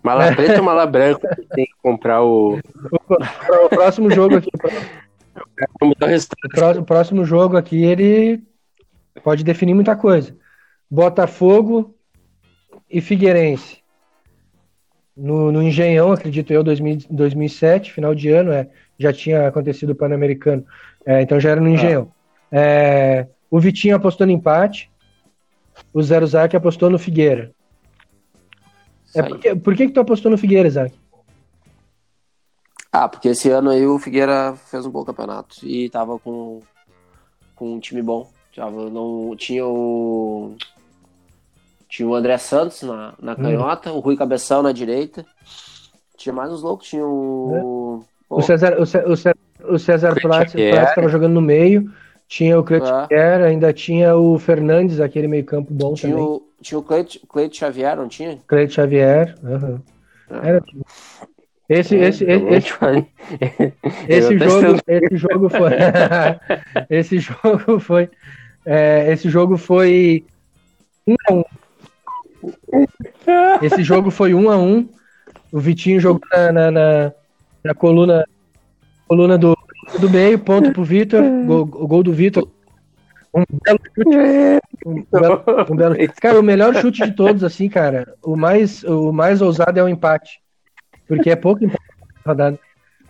[0.01, 1.29] Mala preta ou mala branca?
[1.55, 2.59] Tem que comprar o.
[2.59, 4.49] O próximo jogo aqui,
[6.77, 8.43] o próximo jogo aqui, ele
[9.23, 10.35] pode definir muita coisa.
[10.91, 11.95] Botafogo
[12.89, 13.82] e Figueirense.
[15.15, 19.95] No, no Engenhão, acredito eu, 2000, 2007, final de ano, é, já tinha acontecido o
[19.95, 20.65] Pan-Americano.
[21.05, 22.11] É, então já era no Engenhão.
[22.51, 24.91] É, o Vitinho apostou no empate.
[25.93, 27.51] O Zero Zac apostou no Figueira.
[29.15, 30.93] É porque, por que, que tu apostou no Figueira, Zac?
[32.91, 36.61] Ah, porque esse ano aí o Figueira fez um bom campeonato e tava com,
[37.55, 38.29] com um time bom.
[38.55, 40.55] Tava, não, tinha o.
[41.93, 45.23] Tinha o André Santos na, na canhota, o Rui Cabeção na direita.
[46.17, 48.03] Tinha mais uns loucos, tinha o.
[48.27, 51.93] Pô, O César, o César, o César, o César estava jogando no meio.
[52.27, 52.89] Tinha o Cleiton É.
[52.89, 56.27] Xavier, ainda tinha o Fernandes, aquele meio campo bom tinha também.
[56.27, 58.39] o, tinha o Cleito, Cleito Xavier, não tinha?
[58.47, 59.35] Cleiton Xavier.
[59.43, 59.79] aham.
[60.31, 60.49] É.
[60.49, 60.81] Era time.
[61.69, 62.45] Esse, esse, esse,
[64.09, 65.71] esse Eu tô jogo, esse jogo foi,
[66.89, 68.09] esse jogo foi,
[68.65, 70.25] é, esse jogo foi
[71.07, 71.43] um a um.
[73.61, 74.89] Esse jogo foi um a um.
[75.51, 77.11] O Vitinho jogou na, na, na,
[77.63, 78.25] na coluna,
[79.07, 79.57] coluna do,
[79.99, 82.47] do meio, ponto pro Vitor, gol, o gol do Vitor.
[83.33, 84.59] Um belo chute.
[84.85, 89.11] Um belo, um belo- Cara, o melhor chute de todos, assim, cara, o mais, o
[89.11, 90.39] mais ousado é o empate.
[91.07, 91.81] Porque é pouco empate
[92.25, 92.59] rodada.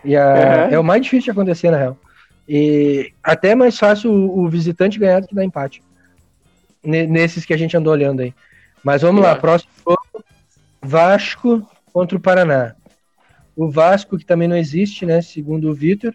[0.03, 0.73] E a- Uhum.
[0.75, 1.97] é o mais difícil de acontecer, na real.
[2.47, 5.81] E até é mais fácil o, o visitante ganhar do que dar empate.
[6.84, 8.34] Ne- Nesses que a gente andou olhando aí.
[8.84, 10.25] Mas vamos lá, próximo jogo.
[10.81, 12.75] Vasco contra o Paraná.
[13.55, 15.21] O Vasco, que também não existe, né?
[15.21, 16.13] Segundo o Vitor.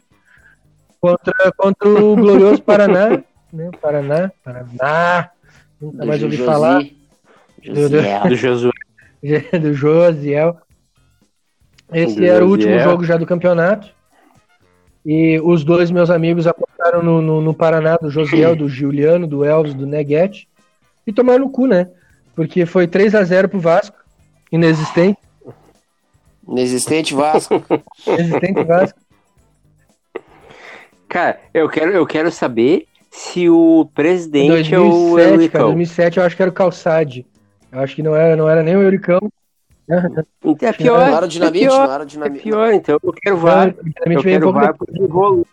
[1.00, 3.22] Contra, contra o glorioso Paraná.
[3.52, 3.70] Né?
[3.80, 5.30] Paraná, Paraná.
[5.80, 6.82] Nunca mais ouvi Josi- falar.
[7.62, 8.22] Josiel.
[8.28, 8.70] Do Josué.
[9.60, 10.56] do Josiel.
[11.92, 12.90] Esse Do era o último Josiel.
[12.90, 13.88] jogo já do campeonato.
[15.06, 19.42] E os dois meus amigos apostaram no, no, no Paraná, do Josiel, do Juliano, do
[19.44, 20.48] Elvis, do Neguete.
[21.06, 21.88] E tomaram no cu, né?
[22.38, 23.96] Porque foi 3 a 0 pro Vasco.
[24.52, 25.18] Inexistente.
[26.46, 27.54] Inexistente Vasco.
[28.06, 29.00] Inexistente Vasco.
[31.08, 35.34] Cara, eu quero, eu quero saber se o presidente é o 2007, cara.
[35.34, 35.64] Euricão.
[35.64, 37.26] 2007 eu acho que era o Calçade.
[37.72, 39.18] Eu acho que não era, não era nem o Euricão.
[39.88, 41.08] É pior.
[41.08, 42.42] Não era o Dinamite, é pior, não era o É Dinamite.
[42.44, 43.72] pior, então eu quero VAR.
[43.74, 45.44] Dinamite Eu um quero pouco VAR porque rolou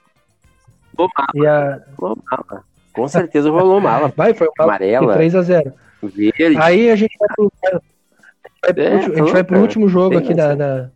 [1.34, 1.82] E a...
[1.98, 2.64] rolou mala.
[2.94, 4.14] Com certeza rolou mala.
[4.16, 5.14] Vai, foi um Amarela.
[5.16, 5.74] 3 a 0
[6.08, 6.58] Verde.
[6.60, 10.18] Aí a gente vai pro, vai pro É, último- a gente vai pro último jogo
[10.18, 10.92] aqui da, da,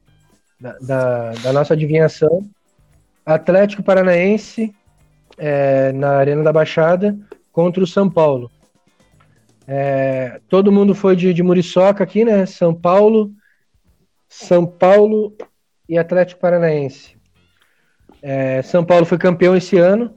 [0.81, 2.47] da- da nossa adivinhação.
[3.25, 4.73] Atlético Paranaense
[5.37, 7.17] é, na Arena da Baixada
[7.51, 8.49] contra o São Paulo.
[9.67, 12.45] É, todo mundo foi de, de Muriçoca aqui, né?
[12.45, 13.31] São Paulo,
[14.27, 15.35] São Paulo
[15.87, 17.15] e Atlético Paranaense.
[18.21, 20.13] É, São Paulo foi campeão esse ano,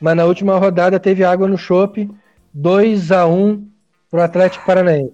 [0.00, 2.10] mas na última rodada teve água no chope,
[2.52, 3.66] 2 a 1
[4.10, 5.12] pro Atlético Paranaense.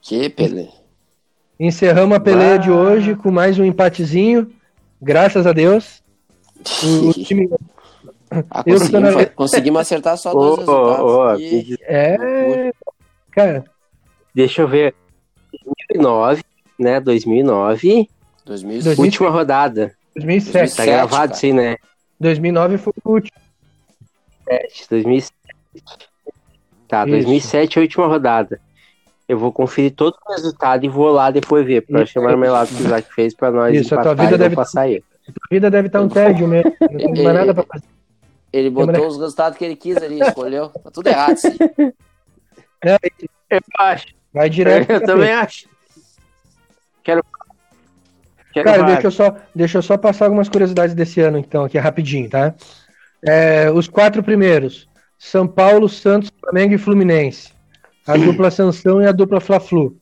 [0.00, 0.68] Que Pelé.
[1.58, 4.50] Encerramos a peleia de hoje com mais um empatezinho,
[5.00, 6.02] graças a Deus.
[6.82, 7.48] O, o time,
[8.50, 11.00] Ah, conseguimos, na- conseguimos acertar só dois resultados.
[11.00, 12.72] ô, ô, E- É.
[13.30, 13.64] Cara,
[14.34, 14.94] deixa eu ver.
[15.92, 16.42] 2009,
[16.78, 16.98] né?
[17.00, 18.08] 2009,
[18.44, 19.00] 2005.
[19.02, 19.94] última rodada.
[20.16, 20.76] 2007.
[20.76, 21.32] Tá gravado cara.
[21.34, 21.76] isso aí, né?
[22.18, 23.38] 2009 foi o último.
[24.90, 25.32] 2007.
[26.92, 27.12] Tá, Isso.
[27.12, 28.60] 2007 é a última rodada.
[29.26, 32.12] Eu vou conferir todo o resultado e vou lá depois ver, pra Isso.
[32.12, 34.82] chamar o melado que o Isaac fez pra nós Isso, a tua vida deve- passar
[34.82, 35.02] aí.
[35.26, 36.70] A vida deve estar um tédio mesmo.
[36.82, 37.86] Não tem mais nada pra fazer.
[38.52, 40.68] Ele botou os resultados que ele quis ali, escolheu.
[40.68, 41.56] Tá tudo errado, sim.
[43.48, 44.08] Eu acho.
[44.34, 44.90] Vai direto.
[44.90, 45.66] eu também acho.
[47.02, 47.24] Quero.
[48.52, 51.78] Quero Cara, deixa eu, só, deixa eu só passar algumas curiosidades desse ano, então, aqui
[51.78, 52.54] rapidinho, tá?
[53.26, 54.86] É, os quatro primeiros:
[55.24, 57.52] São Paulo, Santos, Flamengo e Fluminense.
[58.04, 59.96] A dupla Sansão e a dupla Fla-Flu.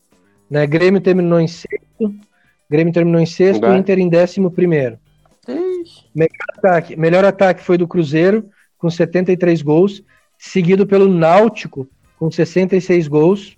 [0.49, 0.65] Né?
[0.65, 2.11] Grêmio terminou em sexto.
[2.67, 3.77] Grêmio terminou em sexto, Vai.
[3.77, 4.97] Inter em décimo primeiro.
[5.47, 6.05] Ixi.
[6.57, 6.95] Ataque.
[6.95, 8.49] Melhor ataque foi do Cruzeiro,
[8.79, 10.03] com 73 gols,
[10.39, 13.55] seguido pelo Náutico, com 66 gols.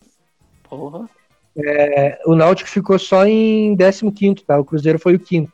[0.69, 1.09] Porra.
[1.55, 4.59] É, o Náutico ficou só em 15, tá?
[4.59, 5.53] O Cruzeiro foi o quinto.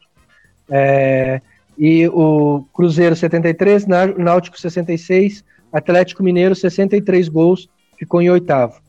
[0.67, 1.39] É,
[1.77, 8.79] e o Cruzeiro 73, Ná- Náutico 66, Atlético Mineiro 63 gols, ficou em oitavo.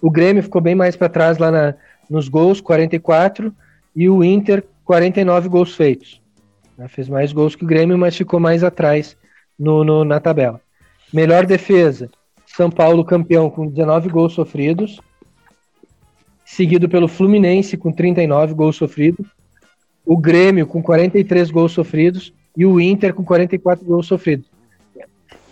[0.00, 1.74] O Grêmio ficou bem mais para trás lá na-
[2.10, 3.54] nos gols, 44,
[3.96, 6.20] e o Inter 49 gols feitos.
[6.88, 9.16] Fez mais gols que o Grêmio, mas ficou mais atrás
[9.58, 10.60] no- no- na tabela.
[11.12, 12.10] Melhor defesa,
[12.46, 15.00] São Paulo campeão com 19 gols sofridos
[16.44, 19.26] seguido pelo Fluminense com 39 gols sofridos,
[20.04, 24.46] o Grêmio com 43 gols sofridos e o Inter com 44 gols sofridos.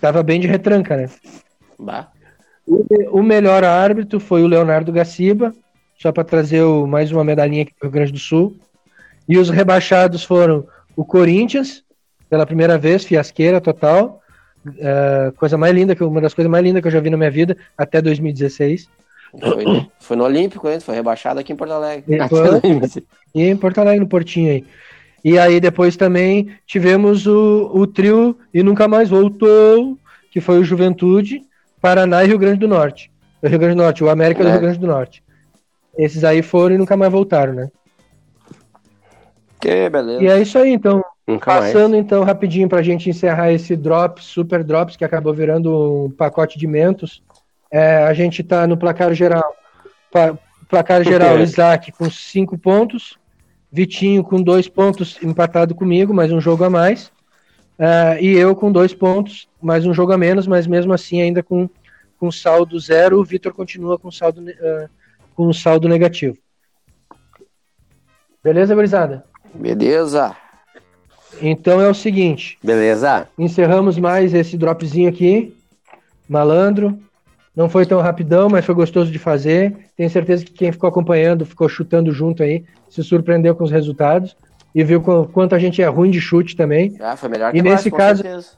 [0.02, 1.08] Tava bem de retranca, né?
[1.78, 2.08] Bah.
[2.66, 5.54] O, o melhor árbitro foi o Leonardo Gaciba,
[5.96, 8.56] só para trazer o- mais uma medalhinha aqui do Rio Grande do Sul.
[9.28, 11.84] E os rebaixados foram o Corinthians,
[12.28, 14.20] pela primeira vez, fiasqueira total.
[14.78, 17.16] É, coisa mais linda, que uma das coisas mais lindas que eu já vi na
[17.16, 18.88] minha vida, até 2016.
[19.40, 19.64] Foi,
[20.00, 20.80] foi no Olímpico, hein?
[20.80, 22.16] Foi rebaixado aqui em Porto Alegre.
[22.16, 23.00] E foi-
[23.34, 24.64] em Porto Alegre, no Portinho aí.
[25.24, 29.96] E aí depois também tivemos o, o trio e nunca mais voltou,
[30.30, 31.42] que foi o Juventude,
[31.80, 33.10] Paraná e Rio Grande do Norte.
[33.42, 34.52] O Rio Grande do Norte, o América do É.
[34.52, 35.22] Rio Grande do Norte.
[35.96, 37.68] Esses aí foram e nunca mais voltaram, né?
[39.60, 40.22] Que beleza.
[40.22, 41.04] E é isso aí, então.
[41.26, 41.72] Nunca mais.
[41.72, 46.58] Passando então rapidinho pra gente encerrar esse Drops, Super Drops, que acabou virando um pacote
[46.58, 47.22] de mentos.
[47.70, 49.54] É, a gente tá no placar geral.
[50.10, 50.36] Pa-
[50.68, 53.18] placar geral, Isaac com cinco pontos,
[53.72, 57.10] Vitinho com dois pontos empatado comigo, mais um jogo a mais.
[57.78, 61.42] É, e eu com dois pontos, mais um jogo a menos, mas mesmo assim ainda
[61.42, 61.68] com,
[62.18, 64.88] com saldo zero, o Vitor continua com saldo, eh,
[65.34, 66.36] com saldo negativo.
[68.44, 69.24] Beleza, gurizada?
[69.54, 70.36] Beleza.
[71.40, 73.26] Então é o seguinte, Beleza?
[73.38, 75.56] encerramos mais esse dropzinho aqui.
[76.28, 76.98] Malandro.
[77.54, 79.76] Não foi tão rapidão, mas foi gostoso de fazer.
[79.96, 84.34] Tenho certeza que quem ficou acompanhando, ficou chutando junto aí, se surpreendeu com os resultados
[84.74, 86.96] e viu qu- quanto a gente é ruim de chute também.
[87.00, 88.48] Ah, foi melhor E que nesse nós, com caso- certeza.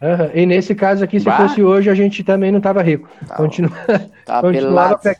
[0.00, 1.36] Aham, E nesse caso aqui, se Bah.
[1.36, 3.08] fosse hoje, a gente também não tava rico.
[3.26, 3.70] Tá, Continua,
[4.24, 5.16] tá continuava, pe-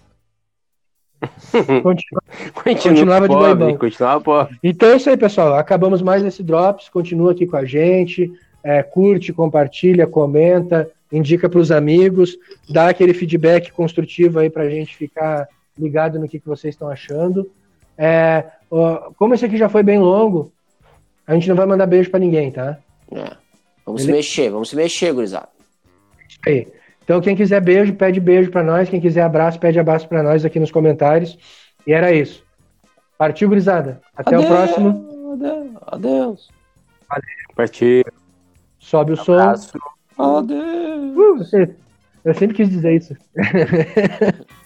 [1.82, 2.22] continua-
[2.55, 3.76] Continua Continuava de pobre, boibão.
[3.78, 4.57] continuava pobre.
[4.62, 5.55] Então é isso aí, pessoal.
[5.57, 6.89] Acabamos mais esse Drops.
[6.89, 8.32] Continua aqui com a gente.
[8.64, 12.37] é, curte, compartilha, comenta, indica para os amigos,
[12.69, 15.49] dá aquele feedback construtivo aí para a gente ficar
[15.79, 17.51] ligado no que, que vocês estão achando.
[17.97, 20.53] É, ó, como esse aqui já foi bem longo,
[21.27, 22.79] a gente não vai mandar beijo para ninguém, tá?
[23.13, 23.37] É.
[23.85, 25.49] Vamos se mexer, vamos se mexer, gurizada.
[26.29, 26.69] Isso aí.
[27.03, 28.89] Então, quem quiser beijo, pede beijo para nós.
[28.89, 31.39] Quem quiser abraço, pede abraço para nós aqui nos comentários.
[31.87, 32.45] E era isso.
[33.17, 34.01] Partiu, gurizada.
[34.15, 35.33] Até o próximo.
[35.33, 35.71] Adeus.
[35.87, 36.49] Adeus.
[37.57, 38.05] Partiu.
[38.79, 39.55] Sobe o som.
[40.19, 41.53] Adeus.
[41.53, 41.75] Uh,
[42.25, 43.16] eu sempre quis dizer isso.